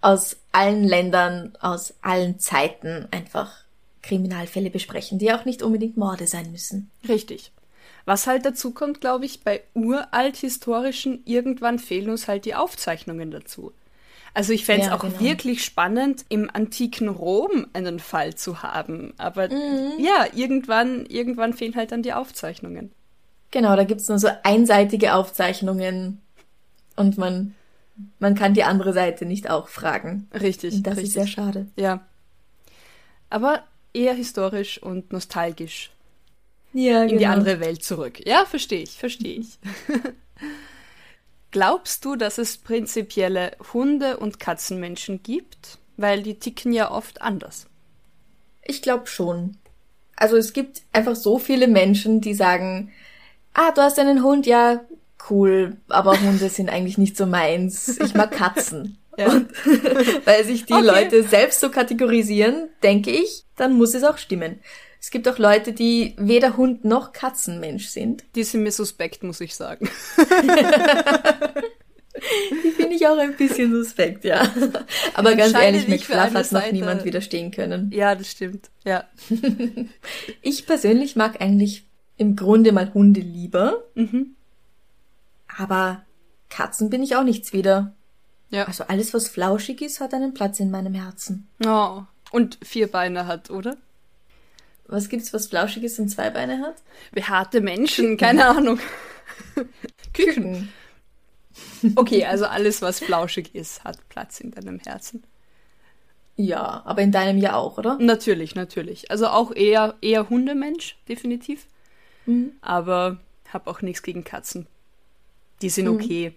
[0.00, 3.62] aus allen Ländern, aus allen Zeiten einfach
[4.02, 6.90] Kriminalfälle besprechen, die auch nicht unbedingt Morde sein müssen.
[7.08, 7.52] Richtig.
[8.04, 13.30] Was halt dazu kommt, glaube ich, bei uralt historischen, irgendwann fehlen uns halt die Aufzeichnungen
[13.30, 13.72] dazu.
[14.34, 15.20] Also ich fände es ja, auch genau.
[15.20, 19.12] wirklich spannend, im antiken Rom einen Fall zu haben.
[19.18, 19.92] Aber mhm.
[19.98, 22.92] ja, irgendwann, irgendwann fehlen halt dann die Aufzeichnungen.
[23.50, 26.22] Genau, da gibt's nur so einseitige Aufzeichnungen
[26.96, 27.54] und man,
[28.18, 30.28] man kann die andere Seite nicht auch fragen.
[30.32, 30.74] Richtig.
[30.74, 31.08] Und das richtig.
[31.08, 31.66] ist sehr schade.
[31.76, 32.00] Ja.
[33.28, 33.62] Aber
[33.92, 35.90] eher historisch und nostalgisch.
[36.72, 37.18] Ja, in genau.
[37.18, 38.26] die andere Welt zurück.
[38.26, 39.58] Ja, verstehe ich, verstehe ich.
[41.50, 45.78] Glaubst du, dass es prinzipielle Hunde- und Katzenmenschen gibt?
[45.98, 47.66] Weil die ticken ja oft anders.
[48.64, 49.58] Ich glaube schon.
[50.16, 52.92] Also es gibt einfach so viele Menschen, die sagen,
[53.52, 54.80] ah, du hast einen Hund, ja,
[55.28, 57.98] cool, aber Hunde sind eigentlich nicht so meins.
[57.98, 58.98] Ich mag Katzen.
[59.18, 59.26] Ja.
[59.30, 59.50] Und
[60.24, 60.86] weil sich die okay.
[60.86, 64.60] Leute selbst so kategorisieren, denke ich, dann muss es auch stimmen.
[65.02, 68.22] Es gibt auch Leute, die weder Hund noch Katzenmensch sind.
[68.36, 69.90] Die sind mir suspekt, muss ich sagen.
[72.64, 74.48] die finde ich auch ein bisschen suspekt, ja.
[75.14, 77.90] Aber ganz ehrlich, McFluff hat noch niemand widerstehen können.
[77.92, 79.02] Ja, das stimmt, ja.
[80.40, 81.84] ich persönlich mag eigentlich
[82.16, 83.82] im Grunde mal Hunde lieber.
[83.96, 84.36] Mhm.
[85.58, 86.04] Aber
[86.48, 87.96] Katzen bin ich auch nichts wieder.
[88.50, 88.66] Ja.
[88.66, 91.48] Also alles, was flauschig ist, hat einen Platz in meinem Herzen.
[91.66, 92.02] Oh.
[92.30, 93.76] Und vier Beine hat, oder?
[94.86, 96.76] Was gibt's, was flauschig ist und zwei Beine hat?
[97.12, 98.78] Behaarte Menschen, keine Ahnung.
[100.12, 100.72] Küken.
[101.96, 105.22] Okay, also alles, was flauschig ist, hat Platz in deinem Herzen.
[106.36, 107.98] Ja, aber in deinem ja auch, oder?
[108.00, 109.10] Natürlich, natürlich.
[109.10, 111.66] Also auch eher, eher Hundemensch, definitiv.
[112.26, 112.52] Mhm.
[112.62, 113.18] Aber
[113.52, 114.66] hab auch nichts gegen Katzen.
[115.60, 115.94] Die sind mhm.
[115.94, 116.32] okay.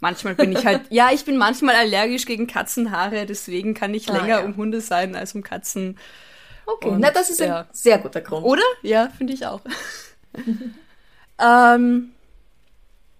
[0.00, 4.16] Manchmal bin ich halt, ja, ich bin manchmal allergisch gegen Katzenhaare, deswegen kann ich ah,
[4.16, 4.44] länger ja.
[4.44, 5.98] um Hunde sein als um Katzen.
[6.66, 7.60] Okay, Und, na, das ist ja.
[7.60, 8.44] ein sehr guter Grund.
[8.44, 8.62] Oder?
[8.82, 9.60] Ja, finde ich auch.
[11.40, 12.12] ähm,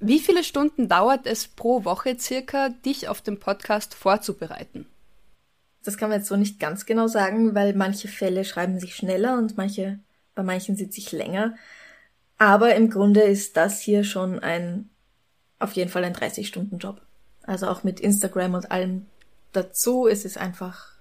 [0.00, 4.86] wie viele Stunden dauert es pro Woche circa, dich auf dem Podcast vorzubereiten?
[5.82, 9.38] Das kann man jetzt so nicht ganz genau sagen, weil manche Fälle schreiben sich schneller
[9.38, 9.98] und manche,
[10.34, 11.54] bei manchen sitze ich länger.
[12.38, 14.90] Aber im Grunde ist das hier schon ein,
[15.58, 17.00] auf jeden Fall ein 30-Stunden-Job.
[17.42, 19.06] Also auch mit Instagram und allem
[19.52, 20.92] dazu ist es einfach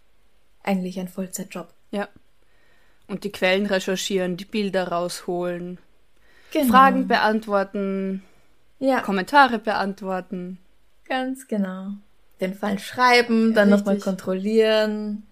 [0.64, 1.74] eigentlich ein Vollzeitjob.
[1.92, 2.08] Ja.
[3.14, 5.78] Und die Quellen recherchieren, die Bilder rausholen,
[6.52, 6.72] genau.
[6.72, 8.24] Fragen beantworten,
[8.80, 9.02] ja.
[9.02, 10.58] Kommentare beantworten.
[11.08, 11.90] Ganz genau.
[12.42, 15.28] Den Fall schreiben, ja, dann nochmal kontrollieren.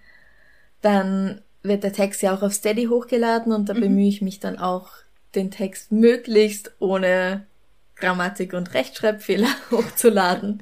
[0.84, 3.80] Dann wird der Text ja auch auf Steady hochgeladen und da mhm.
[3.80, 4.91] bemühe ich mich dann auch,
[5.34, 7.48] den Text möglichst ohne
[7.96, 10.62] Grammatik und Rechtschreibfehler hochzuladen.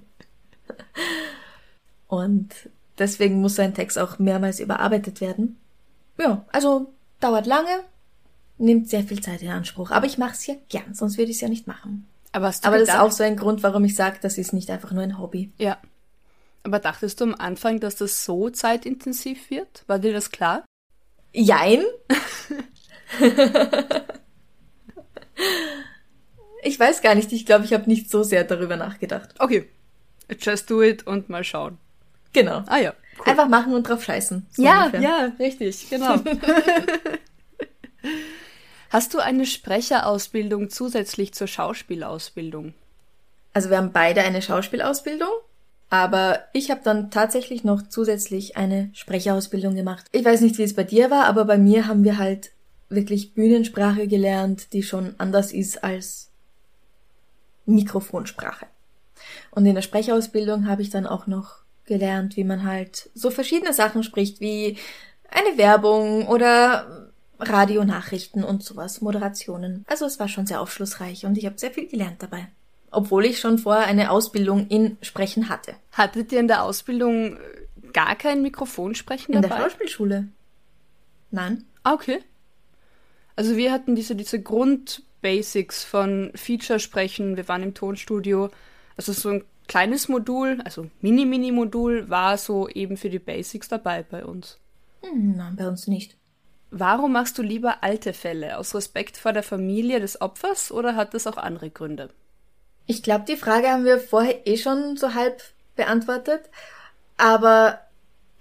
[2.07, 2.55] Und
[2.97, 5.57] deswegen muss ein Text auch mehrmals überarbeitet werden.
[6.17, 7.83] Ja, also dauert lange,
[8.57, 9.91] nimmt sehr viel Zeit in Anspruch.
[9.91, 12.07] Aber ich mache es ja gern, sonst würde ich es ja nicht machen.
[12.31, 14.53] Aber, hast du Aber das ist auch so ein Grund, warum ich sage, das ist
[14.53, 15.51] nicht einfach nur ein Hobby.
[15.57, 15.77] Ja.
[16.63, 19.83] Aber dachtest du am Anfang, dass das so zeitintensiv wird?
[19.87, 20.65] War dir das klar?
[21.33, 21.83] Jein.
[26.63, 27.31] ich weiß gar nicht.
[27.31, 29.35] Ich glaube, ich habe nicht so sehr darüber nachgedacht.
[29.39, 29.69] Okay.
[30.39, 31.77] Just do it und mal schauen.
[32.33, 32.63] Genau.
[32.67, 32.93] Ah ja.
[33.19, 33.29] Cool.
[33.31, 34.47] Einfach machen und drauf scheißen.
[34.51, 35.01] So ja, ungefähr.
[35.01, 36.15] ja, richtig, genau.
[38.89, 42.73] Hast du eine Sprecherausbildung zusätzlich zur Schauspielausbildung?
[43.53, 45.29] Also wir haben beide eine Schauspielausbildung,
[45.89, 50.05] aber ich habe dann tatsächlich noch zusätzlich eine Sprecherausbildung gemacht.
[50.11, 52.51] Ich weiß nicht, wie es bei dir war, aber bei mir haben wir halt
[52.89, 56.31] wirklich Bühnensprache gelernt, die schon anders ist als
[57.65, 58.65] Mikrofonsprache.
[59.51, 61.57] Und in der Sprecherausbildung habe ich dann auch noch
[61.89, 64.77] gelernt, wie man halt so verschiedene Sachen spricht, wie
[65.29, 69.85] eine Werbung oder Radionachrichten und sowas, Moderationen.
[69.89, 72.47] Also es war schon sehr aufschlussreich und ich habe sehr viel gelernt dabei.
[72.91, 75.75] Obwohl ich schon vorher eine Ausbildung in Sprechen hatte.
[75.91, 77.39] Hattet ihr in der Ausbildung äh,
[77.93, 79.47] gar kein Mikrofonsprechen dabei?
[79.47, 80.27] In der Schauspielschule.
[81.31, 81.65] Nein.
[81.83, 82.19] Ah, okay.
[83.35, 88.49] Also wir hatten diese, diese Grundbasics von Feature-Sprechen, wir waren im Tonstudio.
[88.97, 94.25] Also so ein kleines Modul, also Mini-Mini-Modul, war so eben für die Basics dabei bei
[94.25, 94.57] uns.
[95.01, 96.17] Hm, nein, bei uns nicht.
[96.71, 98.57] Warum machst du lieber alte Fälle?
[98.57, 102.09] Aus Respekt vor der Familie des Opfers oder hat das auch andere Gründe?
[102.85, 105.41] Ich glaube, die Frage haben wir vorher eh schon so halb
[105.75, 106.41] beantwortet.
[107.17, 107.79] Aber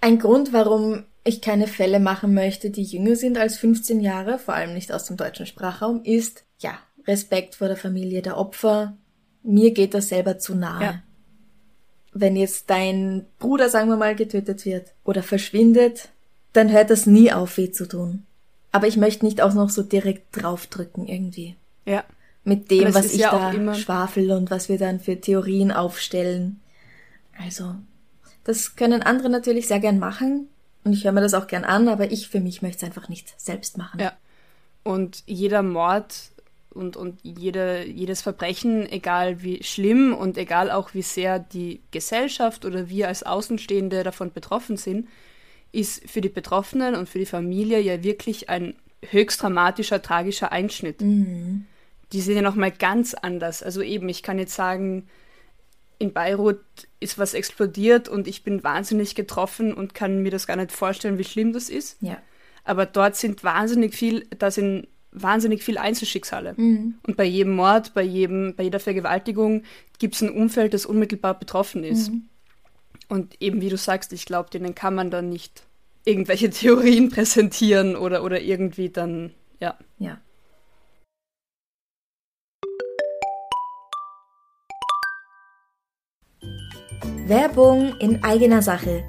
[0.01, 4.55] ein Grund, warum ich keine Fälle machen möchte, die jünger sind als 15 Jahre, vor
[4.55, 8.97] allem nicht aus dem deutschen Sprachraum, ist, ja, Respekt vor der Familie der Opfer.
[9.43, 10.83] Mir geht das selber zu nahe.
[10.83, 11.03] Ja.
[12.13, 16.09] Wenn jetzt dein Bruder, sagen wir mal, getötet wird oder verschwindet,
[16.53, 18.23] dann hört das nie auf, weh zu tun.
[18.71, 21.55] Aber ich möchte nicht auch noch so direkt draufdrücken irgendwie.
[21.85, 22.03] Ja.
[22.43, 26.59] Mit dem, was ich ja da schwafel und was wir dann für Theorien aufstellen.
[27.37, 27.75] Also,
[28.43, 30.47] das können andere natürlich sehr gern machen.
[30.83, 33.09] Und ich höre mir das auch gern an, aber ich für mich möchte es einfach
[33.09, 33.99] nicht selbst machen.
[33.99, 34.13] Ja.
[34.83, 36.31] Und jeder Mord
[36.79, 42.63] und, und jede, jedes Verbrechen, egal wie schlimm und egal auch wie sehr die Gesellschaft
[42.63, 45.09] oder wir als Außenstehende davon betroffen sind,
[45.73, 48.75] ist für die Betroffenen und für die Familie ja wirklich ein
[49.11, 51.01] höchst dramatischer, tragischer Einschnitt.
[51.01, 51.65] Mhm.
[52.13, 53.61] Die sind ja nochmal ganz anders.
[53.61, 55.09] Also eben, ich kann jetzt sagen,
[55.99, 56.61] in Beirut
[57.01, 61.17] ist was explodiert und ich bin wahnsinnig getroffen und kann mir das gar nicht vorstellen,
[61.17, 61.97] wie schlimm das ist.
[61.99, 62.17] Ja.
[62.63, 66.53] Aber dort sind wahnsinnig viel, da sind wahnsinnig viele Einzelschicksale.
[66.55, 66.95] Mhm.
[67.05, 69.63] Und bei jedem Mord, bei, jedem, bei jeder Vergewaltigung
[69.97, 72.11] gibt es ein Umfeld, das unmittelbar betroffen ist.
[72.11, 72.23] Mhm.
[73.07, 75.63] Und eben wie du sagst, ich glaube, denen kann man dann nicht
[76.05, 79.77] irgendwelche Theorien präsentieren oder, oder irgendwie dann, ja.
[79.97, 80.19] Ja.
[87.27, 89.03] Werbung in eigener Sache.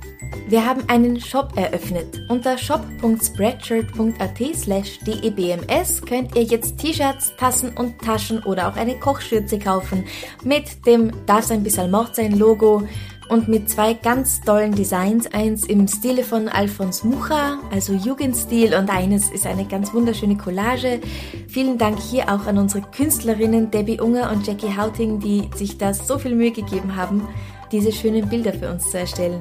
[0.48, 2.22] Wir haben einen Shop eröffnet.
[2.28, 9.58] Unter shop.spreadshirt.at slash debms könnt ihr jetzt T-Shirts, Tassen und Taschen oder auch eine Kochschürze
[9.58, 10.04] kaufen
[10.42, 12.82] mit dem Darf ein bisschen Mord sein Logo
[13.28, 15.32] und mit zwei ganz tollen Designs.
[15.32, 21.00] Eins im Stile von Alfons Mucha, also Jugendstil, und eines ist eine ganz wunderschöne Collage.
[21.48, 25.94] Vielen Dank hier auch an unsere Künstlerinnen Debbie Unger und Jackie Houting, die sich da
[25.94, 27.28] so viel Mühe gegeben haben
[27.72, 29.40] diese schönen Bilder für uns zu erstellen.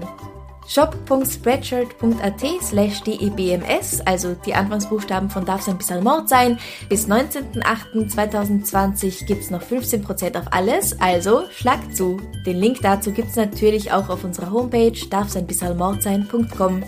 [0.67, 6.59] shop.spreadshirt.at slash debms, also die Anfangsbuchstaben von Darf ein bisschen Mord sein.
[6.89, 12.21] Bis 19.08.2020 gibt's noch 15% auf alles, also schlag zu.
[12.45, 16.83] Den Link dazu gibt's natürlich auch auf unserer Homepage darfseinbissalmordsein.com.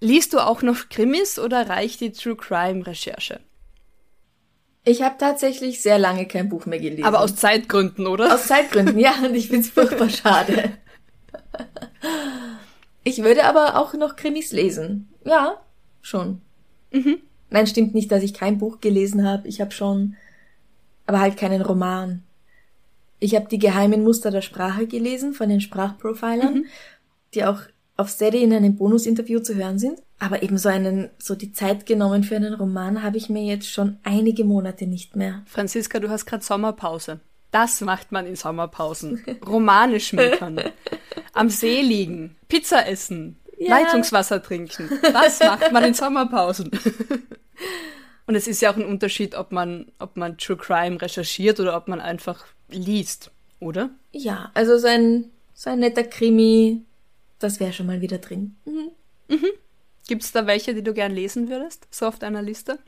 [0.00, 3.40] Liest du auch noch Krimis oder reicht die True Crime Recherche?
[4.84, 7.04] Ich habe tatsächlich sehr lange kein Buch mehr gelesen.
[7.04, 8.34] Aber aus Zeitgründen, oder?
[8.34, 9.14] Aus Zeitgründen, ja.
[9.24, 10.72] Und ich find's furchtbar schade.
[13.04, 15.08] Ich würde aber auch noch Krimis lesen.
[15.24, 15.60] Ja,
[16.00, 16.40] schon.
[16.90, 17.18] Mhm.
[17.50, 19.48] Nein, stimmt nicht, dass ich kein Buch gelesen habe.
[19.48, 20.16] Ich habe schon,
[21.06, 22.22] aber halt keinen Roman.
[23.20, 26.66] Ich habe die geheimen Muster der Sprache gelesen von den Sprachprofilern, mhm.
[27.34, 27.60] die auch
[27.98, 30.00] auf Steady in einem Bonusinterview zu hören sind.
[30.20, 33.70] Aber eben so einen, so die Zeit genommen für einen Roman habe ich mir jetzt
[33.70, 35.42] schon einige Monate nicht mehr.
[35.46, 37.20] Franziska, du hast gerade Sommerpause.
[37.50, 39.24] Das macht man in Sommerpausen.
[39.46, 40.60] Romane schmökern.
[41.32, 42.36] Am See liegen.
[42.48, 43.36] Pizza essen.
[43.58, 43.78] Ja.
[43.80, 44.88] Leitungswasser trinken.
[45.02, 46.70] Das macht man in Sommerpausen.
[48.26, 51.76] Und es ist ja auch ein Unterschied, ob man, ob man True Crime recherchiert oder
[51.76, 53.90] ob man einfach liest, oder?
[54.12, 56.84] Ja, also so ein, so ein netter Krimi,
[57.38, 58.56] das wäre schon mal wieder drin.
[58.64, 58.90] Mhm.
[59.28, 59.46] Mhm.
[60.06, 62.78] Gibt es da welche, die du gern lesen würdest, so auf deiner Liste?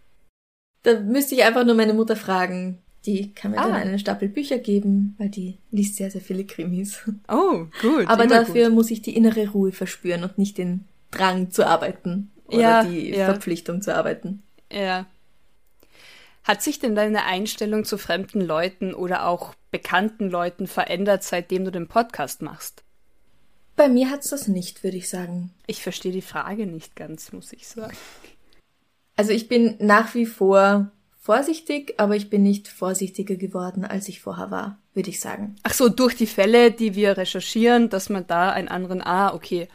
[0.83, 2.79] Da müsste ich einfach nur meine Mutter fragen.
[3.07, 3.65] Die kann mir ah.
[3.65, 7.01] dann einen Stapel Bücher geben, weil die liest sehr, sehr viele Krimis.
[7.29, 8.07] Oh, gut.
[8.07, 8.75] Aber dafür gut.
[8.75, 13.11] muss ich die innere Ruhe verspüren und nicht den Drang zu arbeiten oder ja, die
[13.11, 13.27] ja.
[13.27, 14.43] Verpflichtung zu arbeiten.
[14.71, 15.07] Ja.
[16.45, 21.71] Hat sich denn deine Einstellung zu fremden Leuten oder auch bekannten Leuten verändert, seitdem du
[21.71, 22.83] den Podcast machst?
[23.81, 25.55] Bei mir hat's das nicht, würde ich sagen.
[25.67, 27.97] Ich verstehe die Frage nicht ganz, muss ich sagen.
[29.17, 34.21] Also ich bin nach wie vor vorsichtig, aber ich bin nicht vorsichtiger geworden, als ich
[34.21, 35.57] vorher war, würde ich sagen.
[35.63, 39.67] Ach so, durch die Fälle, die wir recherchieren, dass man da einen anderen, ah, okay.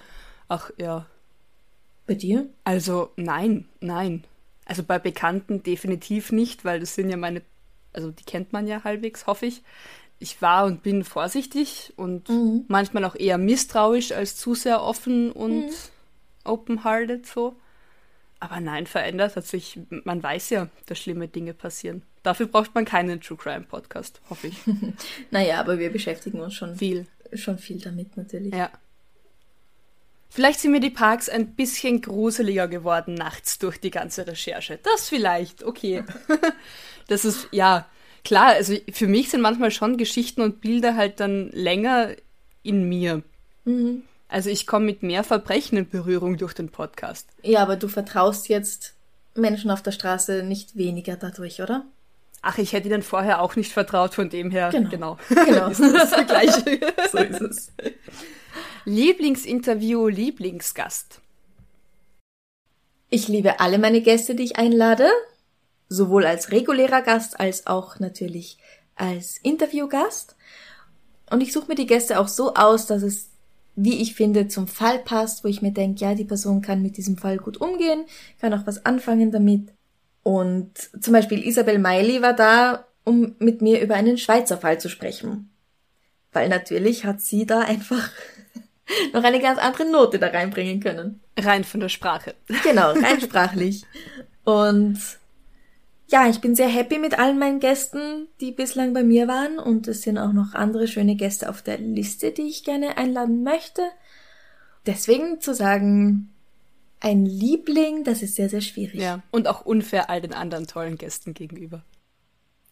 [0.49, 1.07] Ach, ja.
[2.05, 2.47] Bei dir?
[2.63, 4.23] Also, nein, nein.
[4.65, 7.41] Also bei Bekannten definitiv nicht, weil das sind ja meine,
[7.91, 9.63] also die kennt man ja halbwegs, hoffe ich
[10.19, 12.65] ich war und bin vorsichtig und mhm.
[12.67, 15.71] manchmal auch eher misstrauisch als zu sehr offen und mhm.
[16.43, 17.55] open-hearted so.
[18.39, 22.03] Aber nein, verändert hat sich, man weiß ja, dass schlimme Dinge passieren.
[22.23, 24.57] Dafür braucht man keinen True Crime Podcast, hoffe ich.
[25.31, 27.07] naja, aber wir beschäftigen uns schon viel.
[27.33, 28.53] Schon viel damit natürlich.
[28.53, 28.71] Ja.
[30.29, 34.79] Vielleicht sind mir die Parks ein bisschen gruseliger geworden nachts durch die ganze Recherche.
[34.83, 36.03] Das vielleicht, okay.
[37.07, 37.87] das ist, ja,
[38.25, 42.09] klar, also für mich sind manchmal schon Geschichten und Bilder halt dann länger
[42.63, 43.21] in mir.
[43.63, 44.03] Mhm.
[44.27, 47.29] Also ich komme mit mehr Verbrechen in Berührung durch den Podcast.
[47.43, 48.93] Ja, aber du vertraust jetzt
[49.35, 51.85] Menschen auf der Straße nicht weniger dadurch, oder?
[52.41, 54.69] Ach, ich hätte ihnen vorher auch nicht vertraut, von dem her.
[54.71, 54.89] Genau.
[54.89, 55.17] Genau.
[55.45, 55.69] genau.
[55.69, 56.79] ist das Gleiche.
[57.11, 57.71] so ist es.
[58.85, 61.21] Lieblingsinterview, Lieblingsgast.
[63.09, 65.09] Ich liebe alle meine Gäste, die ich einlade
[65.95, 68.57] sowohl als regulärer Gast als auch natürlich
[68.95, 70.35] als Interviewgast.
[71.29, 73.29] Und ich suche mir die Gäste auch so aus, dass es,
[73.75, 76.97] wie ich finde, zum Fall passt, wo ich mir denke, ja, die Person kann mit
[76.97, 78.05] diesem Fall gut umgehen,
[78.39, 79.69] kann auch was anfangen damit.
[80.23, 80.71] Und
[81.01, 85.49] zum Beispiel Isabel Meili war da, um mit mir über einen Schweizer Fall zu sprechen.
[86.31, 88.09] Weil natürlich hat sie da einfach
[89.13, 91.21] noch eine ganz andere Note da reinbringen können.
[91.37, 92.35] Rein von der Sprache.
[92.63, 93.83] Genau, rein sprachlich.
[94.45, 94.99] Und
[96.07, 99.57] ja, ich bin sehr happy mit allen meinen Gästen, die bislang bei mir waren.
[99.57, 103.43] Und es sind auch noch andere schöne Gäste auf der Liste, die ich gerne einladen
[103.43, 103.81] möchte.
[104.85, 106.29] Deswegen zu sagen,
[106.99, 109.01] ein Liebling, das ist sehr, sehr schwierig.
[109.01, 111.83] Ja, und auch unfair all den anderen tollen Gästen gegenüber.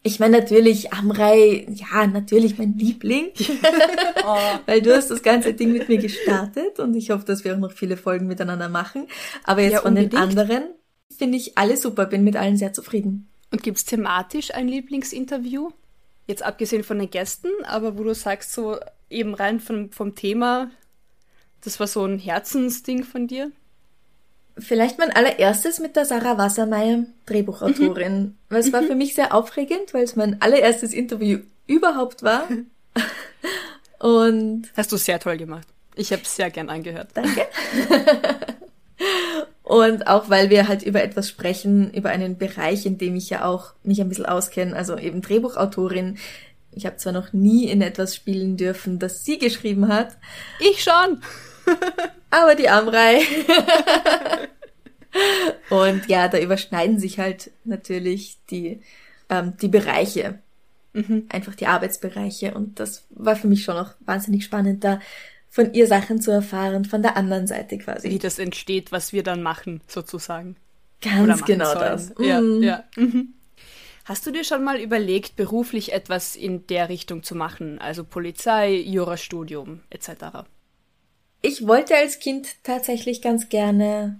[0.06, 3.32] Ich meine natürlich, Amrei, ja, natürlich mein Liebling,
[4.26, 4.38] oh.
[4.66, 7.60] weil du hast das ganze Ding mit mir gestartet und ich hoffe, dass wir auch
[7.60, 9.08] noch viele Folgen miteinander machen.
[9.46, 10.64] Aber jetzt ja, von den anderen
[11.18, 13.28] finde ich alle super, bin mit allen sehr zufrieden.
[13.52, 15.70] Und gibt's thematisch ein Lieblingsinterview?
[16.28, 18.78] Jetzt abgesehen von den Gästen, aber wo du sagst, so
[19.10, 20.72] eben rein vom, vom Thema,
[21.64, 23.52] das war so ein Herzensding von dir?
[24.58, 28.22] Vielleicht mein allererstes mit der Sarah Wassermeier, Drehbuchautorin.
[28.22, 28.38] Mhm.
[28.50, 28.88] Weil es war mhm.
[28.88, 32.48] für mich sehr aufregend, weil es mein allererstes Interview überhaupt war.
[34.00, 34.72] Und.
[34.76, 35.68] Hast du sehr toll gemacht.
[35.96, 37.10] Ich habe es sehr gern angehört.
[37.14, 37.48] Danke.
[39.64, 43.46] Und auch weil wir halt über etwas sprechen, über einen Bereich, in dem ich ja
[43.46, 46.18] auch mich ein bisschen auskenne, also eben Drehbuchautorin.
[46.72, 50.18] Ich habe zwar noch nie in etwas spielen dürfen, das sie geschrieben hat.
[50.60, 51.22] Ich schon.
[52.30, 53.20] aber die Amrei.
[55.70, 58.82] und ja, da überschneiden sich halt natürlich die,
[59.30, 60.40] ähm, die Bereiche.
[60.94, 61.28] Mhm.
[61.30, 62.54] Einfach die Arbeitsbereiche.
[62.54, 65.00] Und das war für mich schon auch wahnsinnig spannend, da
[65.54, 68.10] von ihr Sachen zu erfahren, von der anderen Seite quasi.
[68.10, 70.56] Wie das entsteht, was wir dann machen, sozusagen.
[71.00, 71.80] Ganz genau sollen.
[71.80, 72.14] das.
[72.18, 72.64] Ja, mhm.
[72.64, 72.84] ja.
[72.96, 73.36] Mhm.
[74.04, 78.78] Hast du dir schon mal überlegt, beruflich etwas in der Richtung zu machen, also Polizei,
[78.78, 80.48] Jurastudium etc.?
[81.44, 84.20] Ich wollte als Kind tatsächlich ganz gerne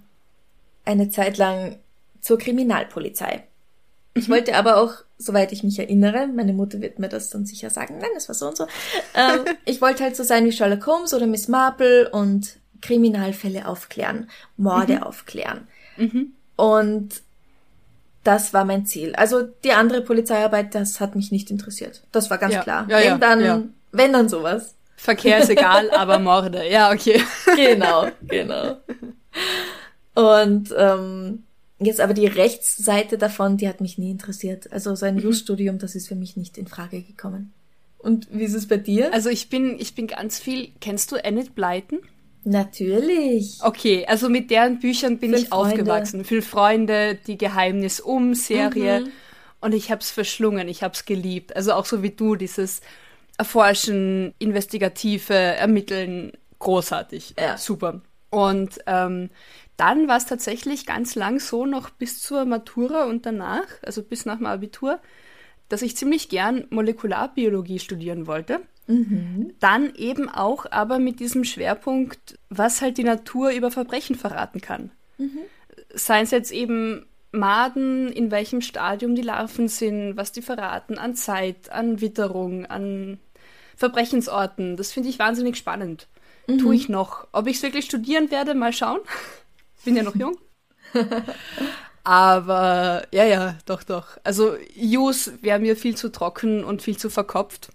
[0.84, 1.80] eine Zeit lang
[2.20, 3.42] zur Kriminalpolizei.
[4.14, 4.32] Ich mhm.
[4.32, 7.98] wollte aber auch, soweit ich mich erinnere, meine Mutter wird mir das dann sicher sagen,
[8.00, 8.66] nein, das war so und so,
[9.14, 14.28] ähm, ich wollte halt so sein wie Sherlock Holmes oder Miss Marple und Kriminalfälle aufklären,
[14.56, 15.02] Morde mhm.
[15.02, 15.66] aufklären.
[15.96, 16.32] Mhm.
[16.56, 17.22] Und
[18.22, 19.14] das war mein Ziel.
[19.16, 22.02] Also die andere Polizeiarbeit, das hat mich nicht interessiert.
[22.12, 22.62] Das war ganz ja.
[22.62, 22.86] klar.
[22.88, 24.74] Ja, wenn ja, dann, wenn dann sowas.
[24.96, 26.68] Verkehr ist egal, aber Morde.
[26.68, 27.22] Ja, okay.
[27.56, 28.78] Genau, genau.
[30.14, 31.43] Und ähm,
[31.78, 34.72] jetzt aber die Rechtsseite davon, die hat mich nie interessiert.
[34.72, 35.22] Also so ein mhm.
[35.22, 37.52] Jus-Studium, das ist für mich nicht in Frage gekommen.
[37.98, 39.12] Und wie ist es bei dir?
[39.14, 40.72] Also ich bin, ich bin ganz viel.
[40.80, 42.00] Kennst du Enid Blyton?
[42.44, 43.58] Natürlich.
[43.62, 45.70] Okay, also mit deren Büchern bin Fünf ich Freunde.
[45.70, 46.24] aufgewachsen.
[46.24, 49.00] Fünf Freunde, die Geheimnis um Serie.
[49.00, 49.10] Mhm.
[49.60, 51.56] Und ich hab's verschlungen, ich hab's geliebt.
[51.56, 52.82] Also auch so wie du, dieses
[53.38, 57.34] Erforschen, Investigative, Ermitteln, großartig.
[57.38, 57.56] Ja.
[57.56, 58.02] Super.
[58.28, 59.30] Und ähm,
[59.76, 64.24] dann war es tatsächlich ganz lang so, noch bis zur Matura und danach, also bis
[64.24, 65.00] nach dem Abitur,
[65.68, 68.60] dass ich ziemlich gern Molekularbiologie studieren wollte.
[68.86, 69.54] Mhm.
[69.60, 74.90] Dann eben auch aber mit diesem Schwerpunkt, was halt die Natur über Verbrechen verraten kann.
[75.18, 75.38] Mhm.
[75.94, 81.14] Seien es jetzt eben Maden, in welchem Stadium die Larven sind, was die verraten an
[81.14, 83.18] Zeit, an Witterung, an
[83.76, 84.76] Verbrechensorten.
[84.76, 86.06] Das finde ich wahnsinnig spannend.
[86.46, 86.58] Mhm.
[86.58, 87.26] Tue ich noch.
[87.32, 89.00] Ob ich es wirklich studieren werde, mal schauen.
[89.84, 90.36] Bin ja noch jung.
[92.04, 94.18] Aber ja, ja, doch, doch.
[94.24, 97.70] Also Jus wäre mir viel zu trocken und viel zu verkopft.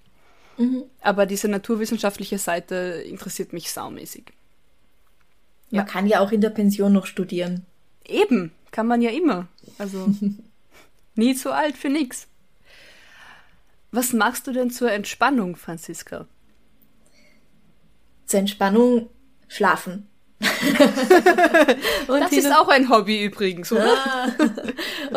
[0.57, 0.83] Mhm.
[1.01, 2.75] Aber diese naturwissenschaftliche Seite
[3.07, 4.25] interessiert mich saumäßig.
[5.71, 5.91] Man ja.
[5.91, 7.65] kann ja auch in der Pension noch studieren.
[8.05, 9.47] Eben, kann man ja immer.
[9.77, 10.13] Also
[11.15, 12.27] nie zu alt für nix.
[13.91, 16.27] Was machst du denn zur Entspannung, Franziska?
[18.25, 19.09] Zur Entspannung
[19.47, 20.08] schlafen.
[22.07, 23.93] das ist auch ein Hobby übrigens, oder?
[23.93, 24.27] Ah.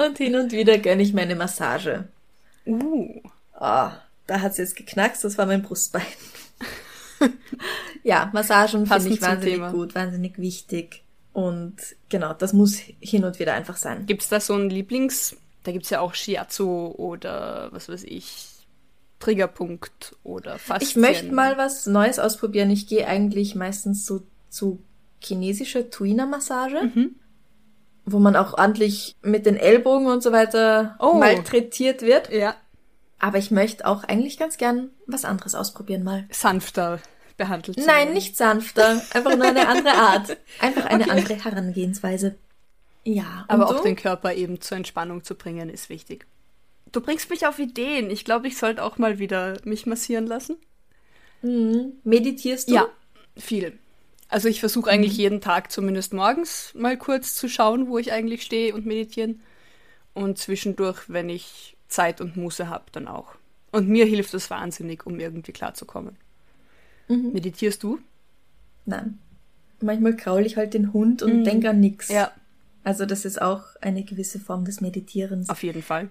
[0.04, 2.08] und hin und wieder gönne ich meine Massage.
[2.66, 3.20] Uh.
[3.54, 3.90] Oh,
[4.26, 6.02] da hat es jetzt geknackst, das war mein Brustbein.
[8.02, 9.70] ja, Massagen finde ich wahnsinnig Thema.
[9.70, 11.04] gut, wahnsinnig wichtig.
[11.32, 11.76] Und
[12.08, 14.06] genau, das muss hin und wieder einfach sein.
[14.06, 18.04] Gibt es da so einen Lieblings, da gibt es ja auch Shiatsu oder was weiß
[18.04, 18.48] ich,
[19.20, 20.88] Triggerpunkt oder Faszien.
[20.88, 22.70] Ich möchte mal was Neues ausprobieren.
[22.70, 24.82] Ich gehe eigentlich meistens so zu
[25.22, 27.16] chinesischer Tuina-Massage, mhm.
[28.04, 31.14] wo man auch ordentlich mit den Ellbogen und so weiter oh.
[31.14, 32.32] malträtiert wird.
[32.32, 32.54] Ja.
[33.18, 36.26] Aber ich möchte auch eigentlich ganz gern was anderes ausprobieren mal.
[36.30, 36.98] Sanfter
[37.36, 37.78] behandelt.
[37.78, 38.14] Nein, werden.
[38.14, 39.02] nicht sanfter.
[39.12, 40.36] Einfach nur eine andere Art.
[40.60, 41.10] Einfach eine okay.
[41.10, 42.36] andere Herangehensweise.
[43.04, 43.44] Ja.
[43.48, 46.26] Aber auch den Körper eben zur Entspannung zu bringen, ist wichtig.
[46.92, 48.10] Du bringst mich auf Ideen.
[48.10, 50.56] Ich glaube, ich sollte auch mal wieder mich massieren lassen.
[51.42, 51.94] Mhm.
[52.04, 52.74] Meditierst du?
[52.74, 52.88] Ja,
[53.36, 53.78] viel.
[54.32, 54.94] Also ich versuche mhm.
[54.94, 59.42] eigentlich jeden Tag zumindest morgens mal kurz zu schauen, wo ich eigentlich stehe und meditieren.
[60.14, 63.34] Und zwischendurch, wenn ich Zeit und Muße habe, dann auch.
[63.72, 66.16] Und mir hilft das wahnsinnig, um irgendwie klarzukommen.
[67.08, 67.32] Mhm.
[67.34, 67.98] Meditierst du?
[68.86, 69.18] Nein.
[69.82, 71.44] Manchmal kraul ich halt den Hund und mhm.
[71.44, 72.08] denke an nichts.
[72.08, 72.32] Ja.
[72.84, 75.50] Also das ist auch eine gewisse Form des Meditierens.
[75.50, 76.08] Auf jeden Fall.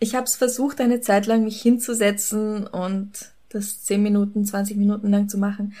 [0.00, 3.12] Ich habe es versucht, eine Zeit lang mich hinzusetzen und
[3.50, 5.74] das 10 Minuten, 20 Minuten lang zu machen.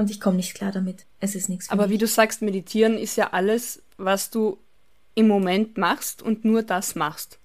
[0.00, 1.04] Und ich komme nicht klar damit.
[1.20, 1.90] Es ist nichts Aber mich.
[1.92, 4.58] wie du sagst, meditieren ist ja alles, was du
[5.14, 7.38] im Moment machst und nur das machst.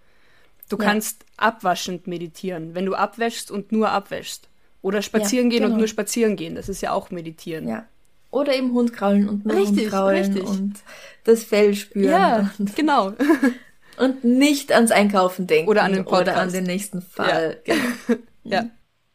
[0.70, 0.84] Du Ja.
[0.86, 4.48] kannst abwaschend meditieren, wenn du abwäschst und nur abwäschst.
[4.82, 5.80] Oder spazieren Ja, gehen und genau.
[5.80, 6.56] nur spazieren gehen.
[6.56, 7.68] Das ist ja auch meditieren.
[7.68, 7.86] Ja.
[8.32, 10.44] Oder eben Hund kraulen und nur Richtig, Hund kraulen richtig.
[10.46, 10.76] und
[11.24, 13.14] das Fell spüren Ja, und, genau.
[13.98, 16.56] und nicht ans Einkaufen denken Oder an den oder an Podcast.
[16.56, 17.60] den nächsten Fall.
[17.66, 17.84] Genau.
[18.44, 18.70] ja.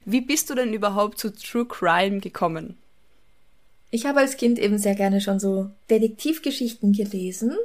[0.04, 2.76] Wie bist du denn überhaupt zu True Crime gekommen?
[3.90, 7.56] Ich habe als Kind eben sehr gerne schon so Detektivgeschichten gelesen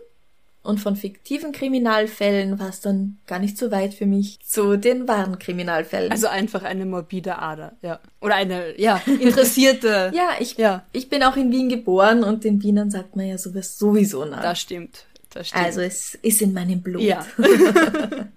[0.63, 5.07] und von fiktiven Kriminalfällen war es dann gar nicht so weit für mich zu den
[5.07, 6.11] wahren Kriminalfällen.
[6.11, 7.99] Also einfach eine morbide Ader, ja.
[8.21, 10.11] Oder eine, ja, interessierte.
[10.15, 10.83] ja, ich, Ja.
[10.91, 14.41] ich bin auch in Wien geboren und den Wienern sagt man ja sowas sowieso nach.
[14.41, 15.05] Das stimmt.
[15.29, 15.63] Das stimmt.
[15.63, 17.03] also es ist in meinem Blut.
[17.03, 17.25] ja.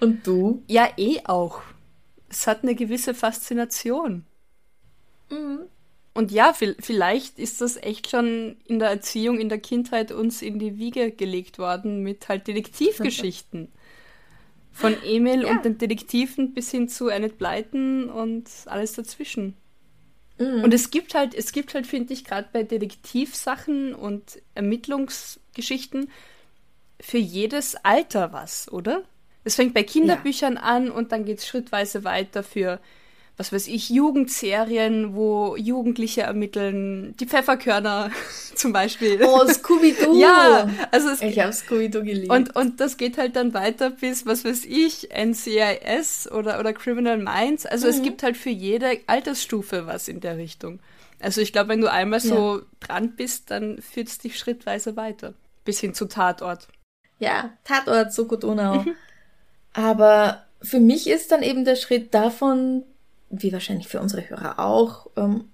[0.00, 0.62] Und du?
[0.66, 1.62] Ja, eh auch.
[2.28, 4.26] Es hat eine gewisse Faszination.
[6.16, 10.42] Und ja, vi- vielleicht ist das echt schon in der Erziehung, in der Kindheit uns
[10.42, 13.68] in die Wiege gelegt worden mit halt Detektivgeschichten.
[14.72, 15.50] Von Emil Ja.
[15.52, 19.54] und den Detektiven bis hin zu Annette Blyton und alles dazwischen.
[20.38, 26.10] Und es gibt halt, es gibt halt, finde ich, gerade bei Detektivsachen und Ermittlungsgeschichten
[27.00, 29.02] für jedes Alter was, oder?
[29.44, 32.80] Es fängt bei Kinderbüchern an und dann geht es schrittweise weiter für,
[33.36, 38.10] was weiß ich, Jugendserien, wo Jugendliche ermitteln, die Pfefferkörner
[38.54, 39.20] zum Beispiel.
[39.22, 40.18] Oh, Scooby-Doo!
[40.20, 42.32] ja, also es Ich habe Scooby-Doo geliebt.
[42.32, 47.18] und, und das geht halt dann weiter bis, was weiß ich, NCIS oder, oder Criminal
[47.18, 47.66] Minds.
[47.66, 50.80] Also es gibt halt für jede Altersstufe was in der Richtung.
[51.20, 55.34] Also ich glaube, wenn du einmal so dran bist, dann führt es dich schrittweise weiter.
[55.64, 56.68] Bis hin zu Tatort.
[57.18, 58.84] Ja, Tatort, Soko Donau.
[59.72, 62.84] Aber für mich ist dann eben der Schritt davon,
[63.30, 65.50] wie wahrscheinlich für unsere Hörer auch, ähm,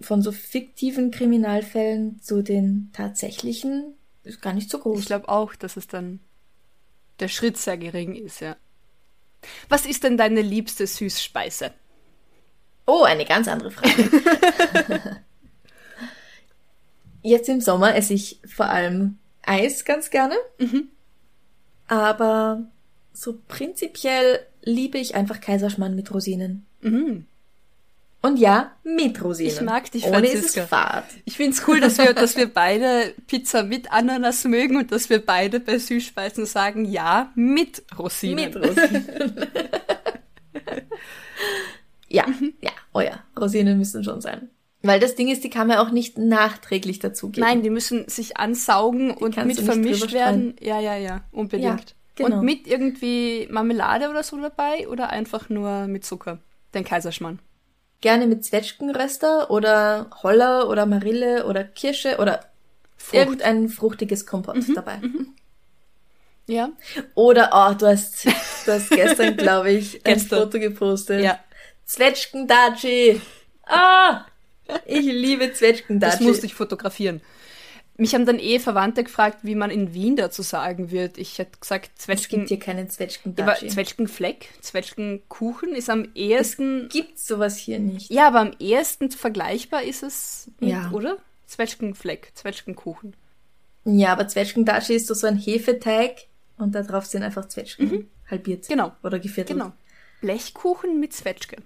[0.00, 3.94] von so fiktiven Kriminalfällen zu den tatsächlichen,
[4.24, 5.00] ist gar nicht so groß.
[5.00, 6.20] Ich glaube auch, dass es dann
[7.20, 8.56] der Schritt sehr gering ist, ja.
[9.68, 11.72] Was ist denn deine liebste Süßspeise?
[12.86, 14.10] Oh, eine ganz andere Frage.
[17.22, 20.34] Jetzt im Sommer esse ich vor allem Eis ganz gerne.
[21.86, 22.64] Aber
[23.12, 26.66] so prinzipiell liebe ich einfach Kaiserschmarrn mit Rosinen.
[26.82, 27.26] Mhm.
[28.24, 29.52] Und ja, mit Rosinen.
[29.52, 30.62] Ich mag dich, Ohne ist Franziska.
[30.62, 31.04] es fad.
[31.24, 35.10] Ich finde es cool, dass wir, dass wir beide Pizza mit Ananas mögen und dass
[35.10, 38.36] wir beide bei Süßspeisen sagen, ja, mit Rosinen.
[38.36, 39.06] Mit Rosinen.
[42.08, 42.24] ja,
[42.60, 44.50] ja, oh ja, Rosinen müssen schon sein.
[44.82, 47.46] Weil das Ding ist, die kann man auch nicht nachträglich dazugeben.
[47.46, 50.54] Nein, die müssen sich ansaugen und kannst mit vermischt werden.
[50.60, 51.64] Ja, ja, ja, unbedingt.
[51.64, 51.76] Ja,
[52.14, 52.38] genau.
[52.38, 56.38] Und mit irgendwie Marmelade oder so dabei oder einfach nur mit Zucker.
[56.74, 57.38] Den Kaiserschmarrn.
[58.00, 62.40] Gerne mit Zwetschgenröster oder Holler oder Marille oder Kirsche oder
[62.96, 63.14] Frucht.
[63.14, 65.00] irgendein fruchtiges Kompott dabei.
[66.46, 66.70] Ja.
[67.14, 70.40] Oder, oh, du hast, du hast gestern, glaube ich, ein Gestern.
[70.40, 71.22] Foto gepostet.
[71.22, 71.38] Ja.
[71.84, 73.20] Zwetschgendatschi.
[73.66, 74.24] Ah,
[74.86, 76.18] ich liebe Zwetschgendatschi.
[76.18, 77.20] Das musste ich fotografieren.
[77.98, 81.18] Mich haben dann eh Verwandte gefragt, wie man in Wien dazu sagen wird.
[81.18, 82.38] Ich hätte gesagt, Es Zwetschgen.
[82.40, 83.56] gibt hier keinen Ja, aber.
[83.56, 86.88] Zwetschgenfleck, Zwetschgenkuchen ist am ehesten.
[86.88, 88.10] Gibt sowas hier nicht.
[88.10, 90.90] Ja, aber am ehesten vergleichbar ist es, mit, Ja.
[90.92, 91.18] oder?
[91.46, 93.14] Zwetschgenfleck, Zwetschgenkuchen.
[93.84, 96.26] Ja, aber Zwetschgendatschi ist doch so ein Hefeteig
[96.56, 98.68] und da drauf sind einfach Zwetschgen halbiert.
[98.68, 98.92] Genau.
[99.02, 99.58] Oder geviertelt.
[99.58, 99.72] Genau.
[100.22, 101.56] Blechkuchen mit Zwetschge.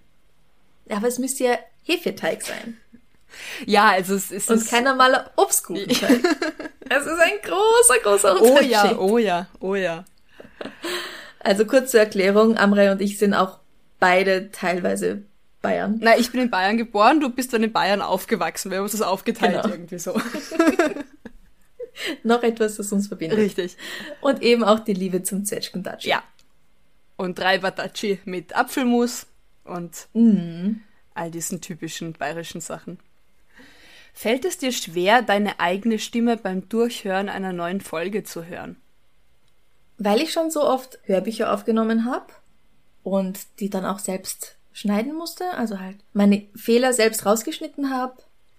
[0.89, 2.79] Ja, Aber es müsste ja Hefeteig sein.
[3.65, 4.51] Ja, also es ist.
[4.51, 6.21] Und kein normaler Obstkuchenteig.
[6.89, 8.71] Es ist ein großer, großer Oh Unterschied.
[8.71, 10.05] ja, oh ja, oh ja.
[11.41, 13.59] Also kurz zur Erklärung, Amrei und ich sind auch
[13.99, 15.23] beide teilweise
[15.63, 15.99] Bayern.
[16.01, 18.71] Na, ich bin in Bayern geboren, du bist dann in Bayern aufgewachsen.
[18.71, 19.75] Wir haben uns das aufgeteilt Genau.
[19.75, 20.17] irgendwie so.
[22.23, 23.39] Noch etwas, das uns verbindet.
[23.39, 23.77] Richtig.
[24.21, 26.11] Und eben auch die Liebe zum Zwetschgendatschi.
[26.11, 26.23] Ja.
[27.17, 29.27] Und drei Batatschi mit Apfelmus
[29.65, 30.83] und Mhm.
[31.15, 32.99] all diesen typischen bayerischen Sachen.
[34.19, 38.77] Fällt es dir schwer, deine eigene Stimme beim Durchhören einer neuen Folge zu hören?
[39.99, 42.33] Weil ich schon so oft Hörbücher aufgenommen habe
[43.03, 48.15] und die dann auch selbst schneiden musste, also halt meine Fehler selbst rausgeschnitten habe,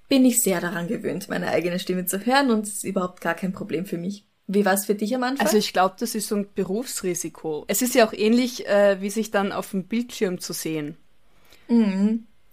[0.07, 3.33] bin ich sehr daran gewöhnt, meine eigene Stimme zu hören und es ist überhaupt gar
[3.33, 4.25] kein Problem für mich.
[4.45, 5.43] Wie war es für dich am Anfang?
[5.47, 7.65] Also ich glaube, das ist so ein Berufsrisiko.
[7.67, 10.97] Es ist ja auch ähnlich, äh, wie sich dann auf dem Bildschirm zu sehen.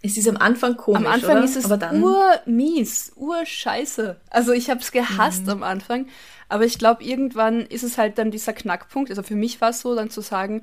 [0.05, 1.45] Es ist am Anfang komisch, Am Anfang oder?
[1.45, 4.21] ist es Aber dann, urmies, urscheiße.
[4.31, 5.51] Also ich habe es gehasst Mhm.
[5.51, 6.07] am Anfang,
[6.49, 9.11] aber ich glaube, irgendwann ist es halt dann dieser Knackpunkt.
[9.11, 10.63] Also für mich war es so, dann zu sagen,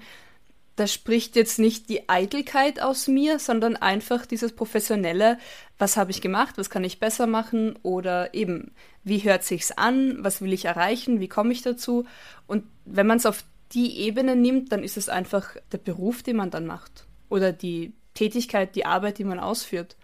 [0.76, 5.38] da spricht jetzt nicht die Eitelkeit aus mir, sondern einfach dieses professionelle,
[5.78, 8.72] was habe ich gemacht, was kann ich besser machen oder eben,
[9.04, 12.06] wie hört sich's an, was will ich erreichen, wie komme ich dazu?
[12.48, 16.38] Und wenn man es auf die Ebene nimmt, dann ist es einfach der Beruf, den
[16.38, 17.06] man dann macht.
[17.30, 19.96] Oder die Tätigkeit, die Arbeit, die man ausführt.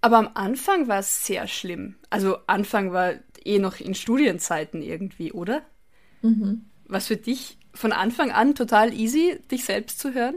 [0.00, 1.96] Aber am Anfang war es sehr schlimm.
[2.08, 3.14] Also Anfang war
[3.44, 5.62] eh noch in Studienzeiten irgendwie, oder?
[6.22, 6.66] Mhm.
[6.86, 10.36] Was für dich von Anfang an total easy, dich selbst zu hören?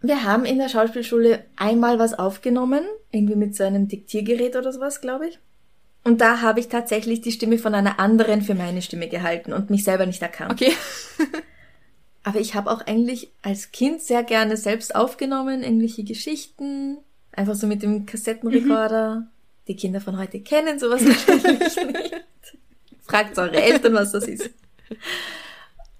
[0.00, 5.00] Wir haben in der Schauspielschule einmal was aufgenommen, irgendwie mit so einem Diktiergerät oder sowas,
[5.00, 5.38] glaube ich.
[6.04, 9.70] Und da habe ich tatsächlich die Stimme von einer anderen für meine Stimme gehalten und
[9.70, 10.52] mich selber nicht erkannt.
[10.52, 10.72] Okay.
[12.24, 16.98] Aber ich habe auch eigentlich als Kind sehr gerne selbst aufgenommen, irgendwelche Geschichten,
[17.32, 19.20] einfach so mit dem Kassettenrekorder.
[19.20, 19.26] Mhm.
[19.68, 22.22] Die Kinder von heute kennen sowas natürlich nicht.
[23.02, 24.50] Fragt eure Eltern, was das ist.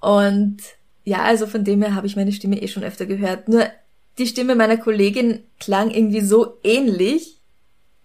[0.01, 0.59] Und
[1.05, 3.49] ja, also von dem her habe ich meine Stimme eh schon öfter gehört.
[3.49, 3.67] Nur
[4.19, 7.41] die Stimme meiner Kollegin klang irgendwie so ähnlich,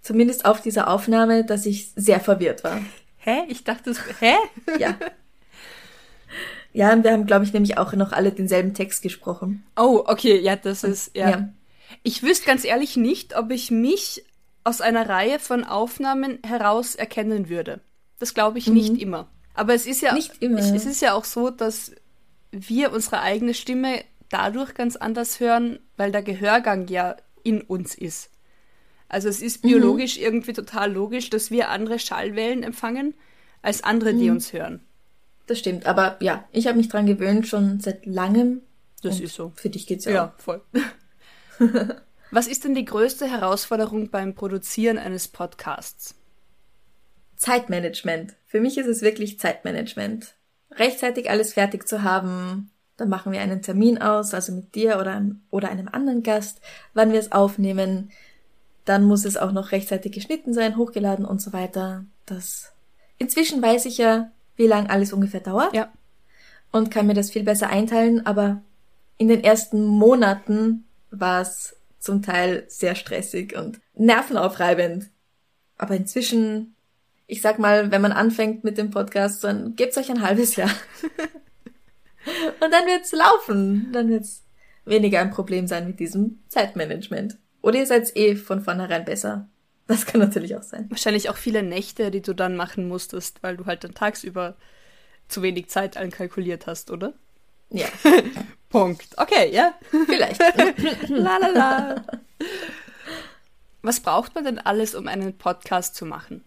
[0.02, 2.82] zumindest auf dieser Aufnahme, dass ich sehr verwirrt war.
[3.18, 3.44] Hä?
[3.50, 4.36] Ich dachte, hä?
[4.80, 4.98] Ja.
[6.78, 9.66] Ja, und wir haben, glaube ich, nämlich auch noch alle denselben Text gesprochen.
[9.76, 11.30] Oh, okay, ja, das ist, ja.
[11.32, 11.50] ja.
[12.04, 14.24] Ich wüsste ganz ehrlich nicht, ob ich mich
[14.64, 17.80] aus einer Reihe von Aufnahmen heraus erkennen würde.
[18.20, 18.76] Das glaube ich mhm.
[18.76, 19.28] nicht immer.
[19.56, 20.60] Aber es ist ja, nicht immer.
[20.60, 21.94] Es, ist ja auch so, dass
[22.52, 28.30] wir unsere eigene Stimme dadurch ganz anders hören, weil der Gehörgang ja in uns ist.
[29.10, 30.24] Also es ist biologisch mhm.
[30.26, 33.16] irgendwie total logisch, dass wir andere Schallwellen empfangen
[33.64, 34.36] als andere, die mhm.
[34.36, 34.82] uns hören.
[35.48, 38.62] Das stimmt, aber ja, ich habe mich dran gewöhnt schon seit langem.
[39.02, 39.54] Das ist so.
[39.56, 40.12] Für dich geht's ja.
[40.12, 40.62] Ja, voll.
[42.32, 46.16] Was ist denn die größte Herausforderung beim Produzieren eines Podcasts?
[47.38, 48.36] Zeitmanagement.
[48.46, 50.36] Für mich ist es wirklich Zeitmanagement.
[50.72, 55.24] Rechtzeitig alles fertig zu haben, dann machen wir einen Termin aus, also mit dir oder,
[55.52, 56.60] oder einem anderen Gast,
[56.94, 58.12] wann wir es aufnehmen.
[58.86, 62.06] Dann muss es auch noch rechtzeitig geschnitten sein, hochgeladen und so weiter.
[62.26, 62.74] Das
[63.18, 65.74] inzwischen weiß ich ja, wie lang alles ungefähr dauert.
[65.74, 65.92] Ja.
[66.72, 68.62] Und kann mir das viel besser einteilen, aber
[69.18, 75.10] in den ersten Monaten war es zum Teil sehr stressig und nervenaufreibend.
[75.78, 76.76] Aber inzwischen,
[77.26, 80.70] ich sag mal, wenn man anfängt mit dem Podcast, dann gebt's euch ein halbes Jahr.
[82.60, 83.90] Und dann wird's laufen.
[83.94, 84.44] Dann wird's
[84.86, 87.38] weniger ein Problem sein mit diesem Zeitmanagement.
[87.62, 89.48] Oder ihr seid eh von vornherein besser.
[89.88, 90.86] Das kann natürlich auch sein.
[90.90, 94.56] Wahrscheinlich auch viele Nächte, die du dann machen musstest, weil du halt dann tagsüber
[95.28, 97.14] zu wenig Zeit einkalkuliert hast, oder?
[97.70, 97.88] Ja.
[98.70, 99.08] Punkt.
[99.18, 99.74] Okay, ja.
[100.06, 100.40] Vielleicht.
[101.10, 102.06] la la la.
[103.82, 106.44] Was braucht man denn alles, um einen Podcast zu machen?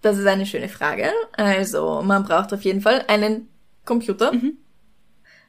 [0.00, 1.10] Das ist eine schöne Frage.
[1.32, 3.48] Also, man braucht auf jeden Fall einen
[3.84, 4.32] Computer.
[4.32, 4.58] Mhm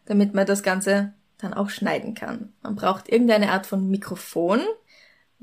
[0.06, 2.54] damit man das Ganze dann auch schneiden kann.
[2.62, 4.62] Man braucht irgendeine Art von Mikrofon.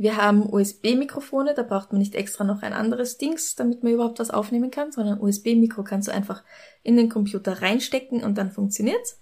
[0.03, 4.19] Wir haben USB-Mikrofone, da braucht man nicht extra noch ein anderes Dings, damit man überhaupt
[4.19, 6.43] was aufnehmen kann, sondern USB-Mikro kannst du einfach
[6.83, 9.21] in den Computer reinstecken und dann funktioniert's.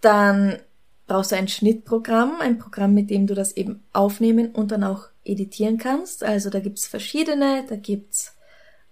[0.00, 0.58] Dann
[1.06, 5.08] brauchst du ein Schnittprogramm, ein Programm, mit dem du das eben aufnehmen und dann auch
[5.22, 6.24] editieren kannst.
[6.24, 8.34] Also da gibt's verschiedene, da gibt's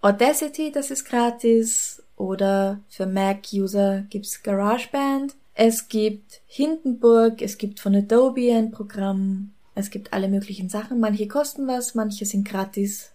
[0.03, 5.37] Audacity, das ist gratis, oder für Mac-User gibt's GarageBand.
[5.55, 11.01] Es gibt Hindenburg, es gibt von Adobe ein Programm, es gibt alle möglichen Sachen.
[11.01, 13.13] Manche kosten was, manche sind gratis.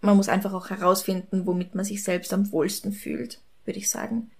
[0.00, 4.30] Man muss einfach auch herausfinden, womit man sich selbst am wohlsten fühlt, würde ich sagen.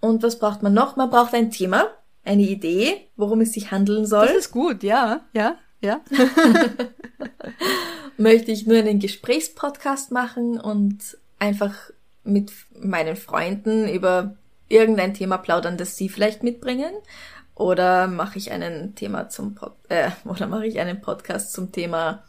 [0.00, 0.96] Und was braucht man noch?
[0.96, 1.88] Man braucht ein Thema,
[2.24, 4.26] eine Idee, worum es sich handeln soll.
[4.26, 6.00] Das ist gut, ja, ja, ja.
[8.16, 11.74] Möchte ich nur einen Gesprächspodcast machen und einfach
[12.24, 14.36] mit meinen Freunden über
[14.68, 16.92] irgendein Thema plaudern, das Sie vielleicht mitbringen?
[17.56, 22.22] Oder mache ich einen Thema zum Pod äh, oder mache ich einen Podcast zum Thema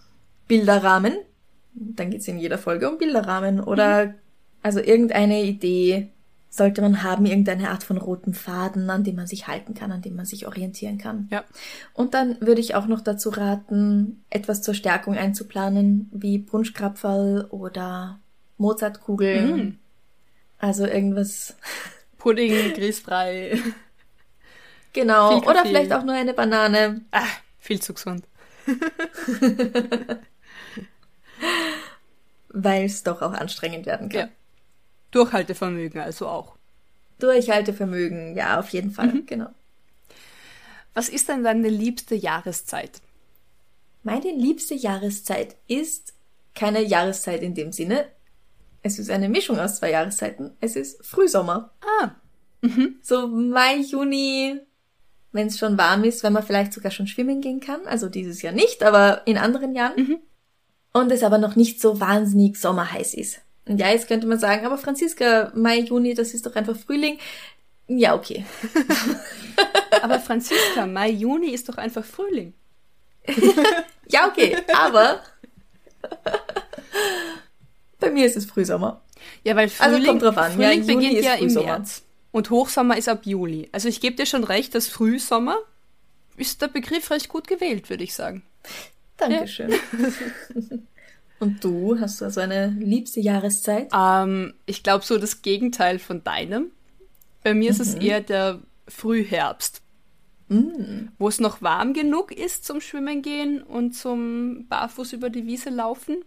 [0.47, 1.17] Bilderrahmen?
[1.73, 3.59] Dann geht's in jeder Folge um Bilderrahmen.
[3.59, 4.13] Oder mhm.
[4.63, 6.09] also irgendeine Idee
[6.49, 10.01] sollte man haben, irgendeine Art von roten Faden, an dem man sich halten kann, an
[10.01, 11.27] dem man sich orientieren kann.
[11.29, 11.43] Ja.
[11.93, 18.19] Und dann würde ich auch noch dazu raten, etwas zur Stärkung einzuplanen, wie Punschkrapferl oder
[18.57, 19.55] Mozartkugeln.
[19.55, 19.77] Mhm.
[20.57, 21.57] Also irgendwas
[22.17, 23.59] Pudding, grießfrei.
[24.97, 27.01] Genau, oder vielleicht auch nur eine Banane.
[27.11, 27.27] Ah,
[27.59, 28.23] viel zu gesund.
[32.49, 34.19] Weil es doch auch anstrengend werden kann.
[34.19, 34.29] Ja.
[35.11, 36.55] Durchhaltevermögen also auch.
[37.19, 39.27] Durchhaltevermögen, ja, auf jeden Fall, mhm.
[39.27, 39.49] genau.
[40.95, 42.99] Was ist denn deine liebste Jahreszeit?
[44.01, 46.15] Meine liebste Jahreszeit ist
[46.55, 48.07] keine Jahreszeit in dem Sinne,
[48.81, 50.57] es ist eine Mischung aus zwei Jahreszeiten.
[50.59, 51.71] Es ist Frühsommer.
[52.01, 52.11] Ah.
[52.61, 52.95] Mhm.
[53.03, 54.59] So Mai, Juni,
[55.37, 57.79] wenn es schon warm ist, wenn man vielleicht sogar schon schwimmen gehen kann.
[57.85, 59.95] Also dieses Jahr nicht, aber in anderen Jahren.
[59.95, 60.17] Mhm.
[60.93, 63.39] Und es aber noch nicht so wahnsinnig sommerheiß ist.
[63.65, 67.19] Und ja, jetzt könnte man sagen, aber Franziska, Mai, Juni, das ist doch einfach Frühling.
[67.87, 68.45] Ja, okay.
[70.01, 72.53] Aber Franziska, Mai, Juni ist doch einfach Frühling.
[74.07, 75.21] ja, okay, aber
[77.99, 79.01] bei mir ist es Frühsommer.
[79.43, 80.51] Ja, weil Frühling, also kommt drauf an.
[80.53, 81.65] Frühling ja, beginnt ja Frühsommer.
[81.65, 82.03] im März.
[82.37, 83.67] Und Hochsommer ist ab Juli.
[83.71, 85.57] Also ich gebe dir schon recht, dass Frühsommer
[86.35, 88.43] ist der Begriff recht gut gewählt, würde ich sagen.
[89.17, 89.71] Dankeschön.
[89.71, 89.77] Ja.
[91.39, 93.89] Und du, hast du also eine liebste Jahreszeit?
[93.91, 96.69] Ähm, ich glaube so das Gegenteil von deinem.
[97.41, 97.71] Bei mir mhm.
[97.71, 98.01] ist es mhm.
[98.01, 99.81] eher der Frühherbst.
[100.47, 101.09] Mhm.
[101.17, 105.71] Wo es noch warm genug ist zum Schwimmen gehen und zum Barfuß über die Wiese
[105.71, 106.17] laufen.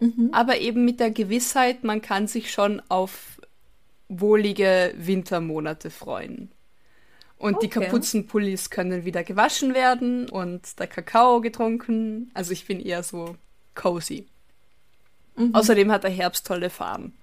[0.00, 0.28] Mhm.
[0.32, 3.34] Aber eben mit der Gewissheit, man kann sich schon auf
[4.08, 6.50] wohlige Wintermonate freuen.
[7.36, 7.66] Und okay.
[7.66, 12.30] die Kapuzenpullis können wieder gewaschen werden und der Kakao getrunken.
[12.34, 13.36] Also ich bin eher so
[13.74, 14.26] cozy.
[15.36, 15.54] Mhm.
[15.54, 17.14] Außerdem hat der Herbst tolle Farben.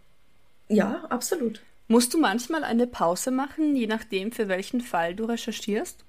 [0.68, 1.62] Ja, absolut.
[1.88, 6.06] Musst du manchmal eine Pause machen, je nachdem, für welchen Fall du recherchierst?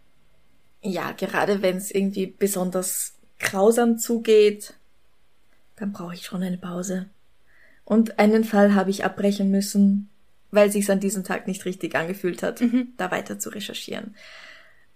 [0.83, 4.75] Ja, gerade wenn es irgendwie besonders grausam zugeht,
[5.77, 7.09] dann brauche ich schon eine Pause.
[7.85, 10.09] Und einen Fall habe ich abbrechen müssen,
[10.53, 12.93] weil sich's an diesem Tag nicht richtig angefühlt hat, mhm.
[12.97, 14.15] da weiter zu recherchieren.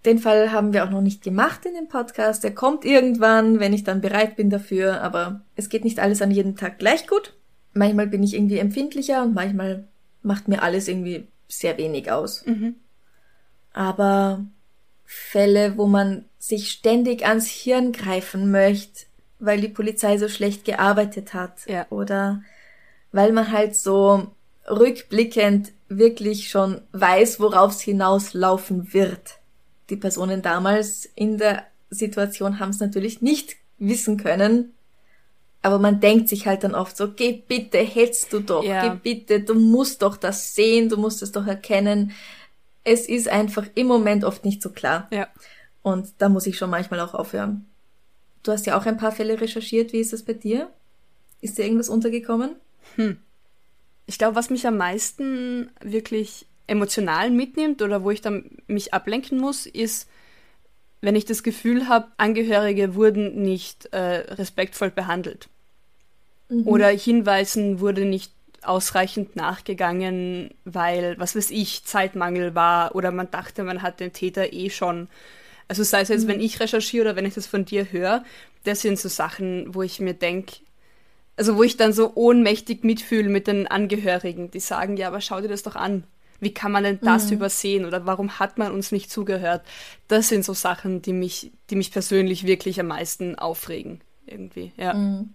[0.05, 2.43] Den Fall haben wir auch noch nicht gemacht in dem Podcast.
[2.43, 5.01] Der kommt irgendwann, wenn ich dann bereit bin dafür.
[5.01, 7.33] Aber es geht nicht alles an jedem Tag gleich gut.
[7.73, 9.87] Manchmal bin ich irgendwie empfindlicher und manchmal
[10.21, 12.45] macht mir alles irgendwie sehr wenig aus.
[12.45, 12.75] Mhm.
[13.73, 14.45] Aber
[15.03, 19.07] Fälle, wo man sich ständig ans Hirn greifen möchte,
[19.39, 21.65] weil die Polizei so schlecht gearbeitet hat.
[21.67, 21.87] Ja.
[21.89, 22.43] Oder
[23.11, 24.27] weil man halt so
[24.69, 29.39] rückblickend wirklich schon weiß, worauf es hinauslaufen wird
[29.89, 34.73] die Personen damals in der Situation haben es natürlich nicht wissen können.
[35.61, 38.87] Aber man denkt sich halt dann oft so, geh bitte, hältst du doch, ja.
[38.87, 42.11] geh bitte, du musst doch das sehen, du musst es doch erkennen.
[42.83, 45.07] Es ist einfach im Moment oft nicht so klar.
[45.11, 45.27] Ja.
[45.81, 47.65] Und da muss ich schon manchmal auch aufhören.
[48.43, 49.93] Du hast ja auch ein paar Fälle recherchiert.
[49.93, 50.69] Wie ist das bei dir?
[51.41, 52.55] Ist dir irgendwas untergekommen?
[52.95, 53.17] Hm.
[54.07, 59.37] Ich glaube, was mich am meisten wirklich emotional mitnimmt oder wo ich dann mich ablenken
[59.39, 60.09] muss, ist,
[61.01, 65.47] wenn ich das Gefühl habe, Angehörige wurden nicht äh, respektvoll behandelt.
[66.49, 66.67] Mhm.
[66.67, 68.31] Oder Hinweisen wurde nicht
[68.63, 74.51] ausreichend nachgegangen, weil, was weiß ich, Zeitmangel war oder man dachte, man hat den Täter
[74.51, 75.07] eh schon.
[75.67, 76.29] Also sei es jetzt, mhm.
[76.29, 78.23] wenn ich recherchiere oder wenn ich das von dir höre,
[78.63, 80.57] das sind so Sachen, wo ich mir denke,
[81.37, 85.39] also wo ich dann so ohnmächtig mitfühle mit den Angehörigen, die sagen, ja, aber schau
[85.39, 86.03] dir das doch an.
[86.39, 87.33] Wie kann man denn das mhm.
[87.33, 89.61] übersehen oder warum hat man uns nicht zugehört?
[90.07, 94.01] Das sind so Sachen, die mich, die mich persönlich wirklich am meisten aufregen.
[94.25, 94.93] Irgendwie, ja.
[94.93, 95.33] Mhm.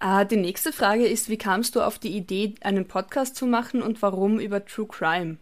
[0.00, 3.82] Äh, die nächste Frage ist, wie kamst du auf die Idee, einen Podcast zu machen
[3.82, 5.38] und warum über True Crime?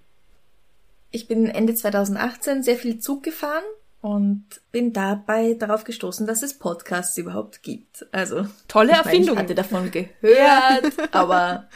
[1.11, 3.65] Ich bin Ende 2018 sehr viel Zug gefahren
[4.01, 8.07] und bin dabei darauf gestoßen, dass es Podcasts überhaupt gibt.
[8.13, 9.37] Also tolle Erfindung.
[9.37, 11.69] Ich hatte davon gehört, aber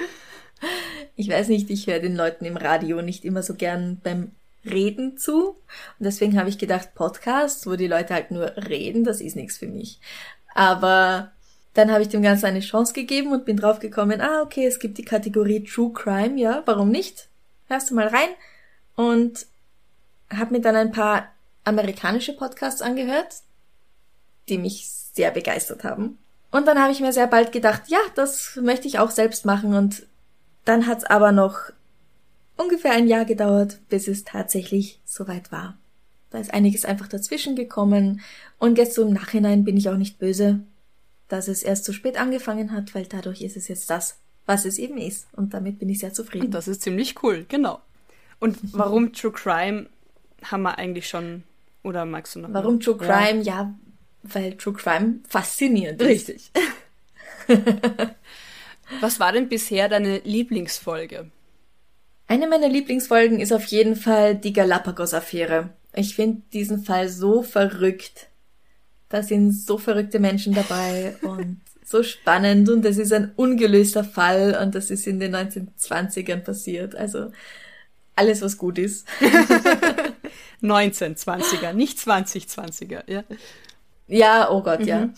[1.17, 4.33] ich weiß nicht, ich höre den Leuten im Radio nicht immer so gern beim
[4.65, 5.49] Reden zu.
[5.49, 5.57] Und
[5.99, 9.67] deswegen habe ich gedacht, Podcasts, wo die Leute halt nur reden, das ist nichts für
[9.67, 9.99] mich.
[10.55, 11.33] Aber
[11.75, 14.79] dann habe ich dem Ganzen eine Chance gegeben und bin drauf gekommen, ah, okay, es
[14.79, 17.29] gibt die Kategorie True Crime, ja, warum nicht?
[17.67, 18.29] Hörst du mal rein?
[18.95, 19.47] Und
[20.31, 21.33] habe mir dann ein paar
[21.65, 23.43] amerikanische Podcasts angehört,
[24.49, 26.19] die mich sehr begeistert haben.
[26.51, 29.75] Und dann habe ich mir sehr bald gedacht, ja, das möchte ich auch selbst machen
[29.75, 30.07] und
[30.65, 31.71] dann hat's aber noch
[32.57, 35.79] ungefähr ein Jahr gedauert, bis es tatsächlich soweit war.
[36.31, 38.21] Da ist einiges einfach dazwischen gekommen
[38.59, 40.61] und jetzt so im Nachhinein bin ich auch nicht böse,
[41.29, 44.79] dass es erst zu spät angefangen hat, weil dadurch ist es jetzt das, was es
[44.79, 46.47] eben ist und damit bin ich sehr zufrieden.
[46.47, 47.81] Und das ist ziemlich cool, genau.
[48.41, 49.87] Und warum True Crime
[50.43, 51.45] haben wir eigentlich schon
[51.83, 52.53] oder magst du noch?
[52.53, 53.43] Warum True Crime?
[53.43, 53.75] Ja, ja
[54.23, 56.09] weil True Crime faszinierend ist.
[56.09, 56.51] Richtig.
[59.01, 61.31] Was war denn bisher deine Lieblingsfolge?
[62.29, 65.71] Eine meiner Lieblingsfolgen ist auf jeden Fall die Galapagos-Affäre.
[65.95, 68.29] Ich finde diesen Fall so verrückt.
[69.09, 74.59] Da sind so verrückte Menschen dabei und so spannend und es ist ein ungelöster Fall
[74.63, 76.95] und das ist in den 1920ern passiert.
[76.95, 77.33] Also
[78.15, 79.07] alles, was gut ist.
[80.63, 83.25] 1920er, nicht 2020er, ja.
[84.07, 84.87] Ja, oh Gott, mhm.
[84.87, 85.09] ja.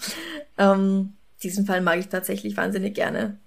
[0.59, 3.39] Ähm, diesen Fall mag ich tatsächlich wahnsinnig gerne.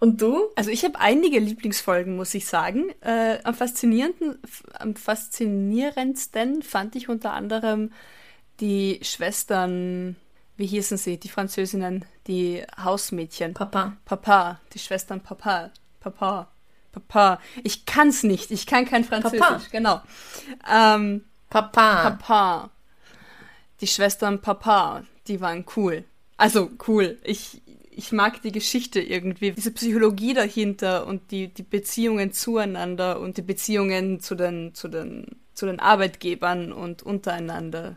[0.00, 0.50] Und du?
[0.56, 2.90] Also ich habe einige Lieblingsfolgen, muss ich sagen.
[3.00, 4.38] Äh, am, faszinierenden,
[4.78, 7.90] am faszinierendsten fand ich unter anderem
[8.60, 10.16] die Schwestern,
[10.56, 13.54] wie hießen sie, die Französinnen, die Hausmädchen.
[13.54, 13.96] Papa.
[14.04, 15.70] Papa, die Schwestern Papa.
[16.00, 16.48] Papa.
[16.92, 17.40] Papa.
[17.62, 18.50] Ich kann's nicht.
[18.50, 19.40] Ich kann kein Französisch.
[19.40, 19.62] Papa.
[19.72, 20.00] Genau.
[20.70, 22.10] Ähm, Papa.
[22.10, 22.70] Papa.
[23.80, 26.04] Die Schwestern Papa, die waren cool.
[26.36, 27.18] Also cool.
[27.24, 29.52] Ich, ich mag die Geschichte irgendwie.
[29.52, 35.36] Diese Psychologie dahinter und die, die Beziehungen zueinander und die Beziehungen zu den, zu den,
[35.54, 37.94] zu den Arbeitgebern und untereinander.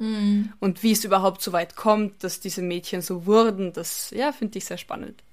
[0.59, 4.57] Und wie es überhaupt so weit kommt, dass diese Mädchen so wurden, das, ja, finde
[4.59, 5.23] ich sehr spannend.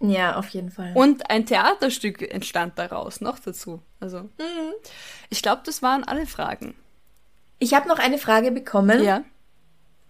[0.00, 0.92] Ja, auf jeden Fall.
[0.94, 3.80] Und ein Theaterstück entstand daraus noch dazu.
[4.00, 4.28] Also,
[5.30, 6.74] ich glaube, das waren alle Fragen.
[7.62, 9.02] Ich habe noch eine Frage bekommen.
[9.04, 9.24] Ja.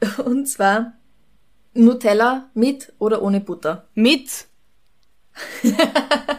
[0.24, 0.94] Und zwar
[1.74, 3.86] Nutella mit oder ohne Butter?
[3.94, 4.46] Mit.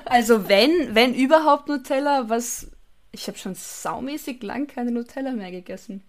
[0.05, 2.71] also wenn, wenn überhaupt Nutella, was
[3.11, 6.03] ich habe schon saumäßig lang keine Nutella mehr gegessen,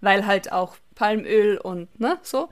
[0.00, 2.50] weil halt auch Palmöl und ne so.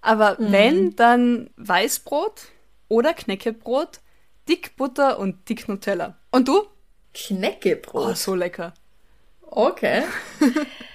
[0.00, 2.48] Aber wenn dann Weißbrot
[2.88, 4.00] oder Knäckebrot,
[4.48, 6.16] dick Butter und dick Nutella.
[6.30, 6.66] Und du?
[7.12, 8.10] Knäckebrot.
[8.10, 8.72] Oh, so lecker.
[9.42, 10.04] Okay.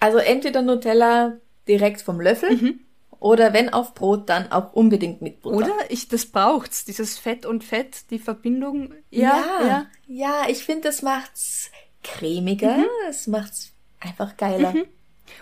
[0.00, 1.36] also entweder Nutella
[1.68, 2.78] direkt vom Löffel
[3.20, 5.56] oder wenn auf Brot, dann auch unbedingt mit Butter.
[5.56, 8.94] Oder ich das braucht's, dieses Fett und Fett, die Verbindung.
[9.10, 10.48] Ja, Ja, ja, ja.
[10.48, 11.70] ich finde, das macht's
[12.02, 12.78] cremiger,
[13.08, 14.74] es macht's einfach geiler.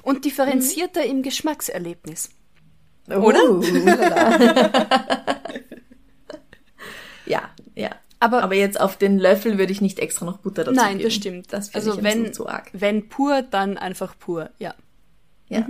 [0.03, 2.31] Und differenzierter im Geschmackserlebnis.
[3.07, 3.41] Oder?
[7.27, 7.91] ja, ja.
[8.21, 11.05] Aber- Aber jetzt auf den Löffel würde ich nicht extra noch Butter dazu Nein, geben.
[11.05, 11.53] das stimmt.
[11.53, 12.71] Das also wenn, arg.
[12.73, 14.75] wenn pur, dann einfach pur, ja.
[15.49, 15.67] Ja.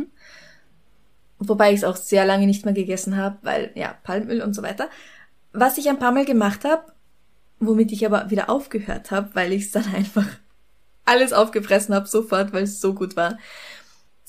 [1.39, 4.63] Wobei ich es auch sehr lange nicht mehr gegessen habe, weil ja, Palmöl und so
[4.63, 4.89] weiter.
[5.53, 6.83] Was ich ein paar Mal gemacht habe,
[7.61, 10.27] womit ich aber wieder aufgehört habe, weil ich es dann einfach
[11.05, 13.39] alles aufgefressen habe sofort, weil es so gut war.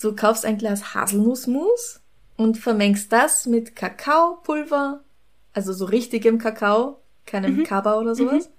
[0.02, 2.00] Du kaufst ein Glas Haselnussmus
[2.38, 5.04] und vermengst das mit Kakaopulver,
[5.52, 8.50] also so richtigem Kakao, keinem Kaba oder sowas.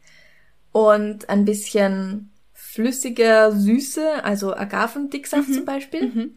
[0.73, 6.33] Und ein bisschen flüssiger Süße, also Agavendicksaft zum Beispiel.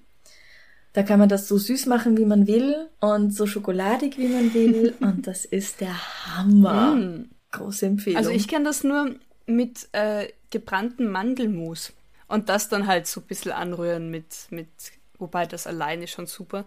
[0.93, 4.53] Da kann man das so süß machen, wie man will und so schokoladig, wie man
[4.53, 4.93] will.
[4.99, 5.95] und das ist der
[6.27, 7.25] Hammer.
[7.51, 8.17] Große Empfehlung.
[8.17, 9.15] Also ich kenne das nur
[9.45, 11.93] mit äh, gebrannten Mandelmus.
[12.27, 14.67] Und das dann halt so ein bisschen anrühren mit, mit,
[15.17, 16.65] wobei das alleine schon super.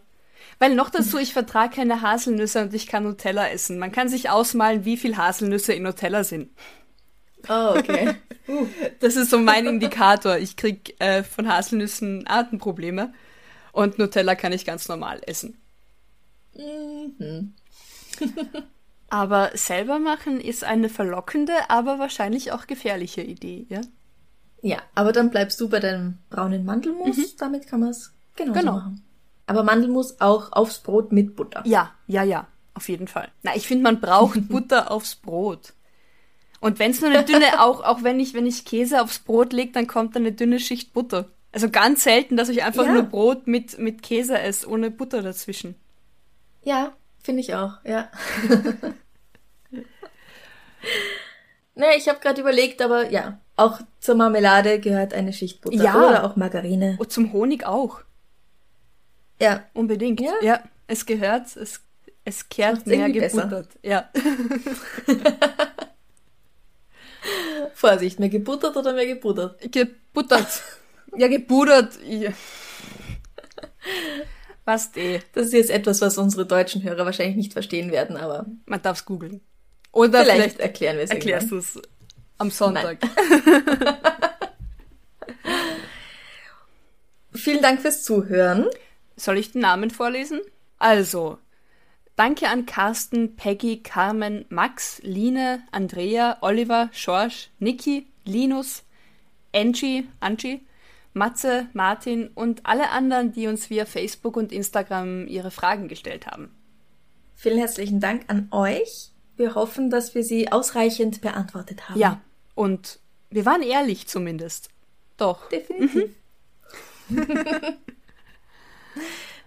[0.58, 3.78] Weil noch dazu, ich vertrage keine Haselnüsse und ich kann Nutella essen.
[3.78, 6.50] Man kann sich ausmalen, wie viel Haselnüsse in Nutella sind.
[7.48, 8.14] oh, okay.
[9.00, 10.36] Das ist so mein Indikator.
[10.36, 13.12] Ich krieg äh, von Haselnüssen Atemprobleme
[13.72, 15.60] und Nutella kann ich ganz normal essen.
[19.10, 23.80] aber selber machen ist eine verlockende, aber wahrscheinlich auch gefährliche Idee, ja?
[24.62, 27.36] ja, aber dann bleibst du bei deinem braunen Mandelmus.
[27.36, 28.72] Damit kann man es Genau.
[28.72, 29.02] machen.
[29.46, 31.62] Aber Mandelmus auch aufs Brot mit Butter.
[31.64, 33.28] Ja, ja, ja, auf jeden Fall.
[33.42, 35.72] Na, ich finde, man braucht Butter aufs Brot.
[36.60, 39.52] Und wenn es nur eine dünne, auch, auch wenn ich, wenn ich Käse aufs Brot
[39.52, 41.26] lege, dann kommt da eine dünne Schicht Butter.
[41.52, 42.92] Also ganz selten, dass ich einfach Ja.
[42.92, 45.74] nur Brot mit, mit Käse esse, ohne Butter dazwischen.
[46.64, 46.92] Ja,
[47.22, 48.08] finde ich auch, ja.
[51.74, 55.76] naja, ich habe gerade überlegt, aber ja, auch zur Marmelade gehört eine Schicht Butter.
[55.82, 55.94] Ja.
[56.08, 56.96] Oder auch Margarine.
[56.98, 58.00] Und zum Honig auch.
[59.40, 60.20] Ja, Unbedingt.
[60.20, 60.34] Ja.
[60.42, 61.80] ja es gehört, es,
[62.24, 63.42] es kehrt mehr irgendwie besser.
[63.42, 63.70] gebuttert.
[63.82, 64.08] Ja.
[67.74, 69.60] Vorsicht, mehr gebuttert oder mehr gebuttert?
[69.72, 70.62] Gebuttert.
[71.16, 71.98] ja, gebuttert.
[72.04, 72.30] Ja.
[74.64, 75.20] Was eh.
[75.32, 78.98] Das ist jetzt etwas, was unsere deutschen Hörer wahrscheinlich nicht verstehen werden, aber Man darf
[78.98, 79.40] es googeln.
[79.92, 81.80] Oder vielleicht, vielleicht, erklären wir es erklärst du es
[82.38, 82.98] am Sonntag.
[87.32, 88.66] Vielen Dank fürs Zuhören.
[89.16, 90.40] Soll ich den Namen vorlesen?
[90.78, 91.38] Also,
[92.16, 98.84] danke an Carsten, Peggy, Carmen, Max, Line, Andrea, Oliver, Schorsch, Niki, Linus,
[99.54, 100.60] Angie, Angie,
[101.14, 106.54] Matze, Martin und alle anderen, die uns via Facebook und Instagram ihre Fragen gestellt haben.
[107.34, 109.12] Vielen herzlichen Dank an euch.
[109.36, 111.98] Wir hoffen, dass wir sie ausreichend beantwortet haben.
[111.98, 112.20] Ja,
[112.54, 112.98] und
[113.30, 114.68] wir waren ehrlich zumindest.
[115.16, 115.48] Doch.
[115.48, 116.10] definitiv.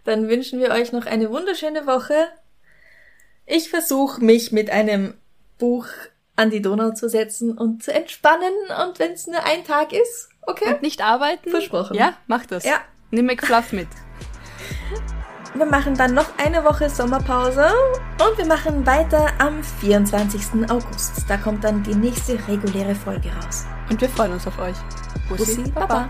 [0.10, 2.16] Dann wünschen wir euch noch eine wunderschöne Woche.
[3.46, 5.14] Ich versuche mich mit einem
[5.60, 5.86] Buch
[6.36, 8.52] an die Donau zu setzen und zu entspannen.
[8.84, 10.74] Und wenn es nur ein Tag ist, okay.
[10.74, 11.52] Und nicht arbeiten?
[11.52, 11.96] Versprochen.
[11.96, 12.66] Ja, mach das.
[12.66, 12.82] Ja.
[13.12, 13.88] Nimm McFluff mit.
[15.54, 17.68] Wir machen dann noch eine Woche Sommerpause
[18.20, 20.72] und wir machen weiter am 24.
[20.72, 21.26] August.
[21.28, 23.66] Da kommt dann die nächste reguläre Folge raus.
[23.92, 24.78] Und wir freuen uns auf euch.
[25.30, 26.10] Bussi, Baba.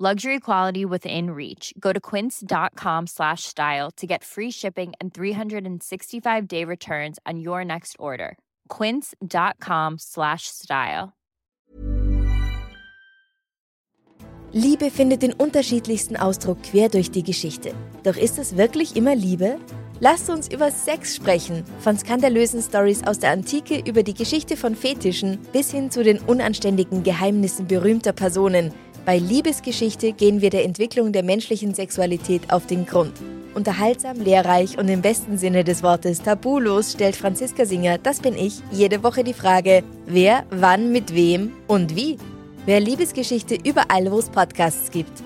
[0.00, 1.74] Luxury quality within reach.
[1.80, 7.64] Go to quince.com slash style to get free shipping and 365 day returns on your
[7.64, 8.38] next order.
[8.68, 11.14] Quince.com slash style.
[14.52, 17.74] Liebe findet den unterschiedlichsten Ausdruck quer durch die Geschichte.
[18.04, 19.58] Doch ist es wirklich immer Liebe?
[20.00, 21.64] Lasst uns über Sex sprechen.
[21.80, 26.20] Von skandalösen Stories aus der Antike über die Geschichte von Fetischen bis hin zu den
[26.20, 28.72] unanständigen Geheimnissen berühmter Personen.
[29.08, 33.14] Bei Liebesgeschichte gehen wir der Entwicklung der menschlichen Sexualität auf den Grund.
[33.54, 38.60] Unterhaltsam, lehrreich und im besten Sinne des Wortes tabulos stellt Franziska Singer, das bin ich,
[38.70, 42.18] jede Woche die Frage, wer, wann, mit wem und wie.
[42.66, 45.22] Wer Liebesgeschichte überall, wo es Podcasts gibt.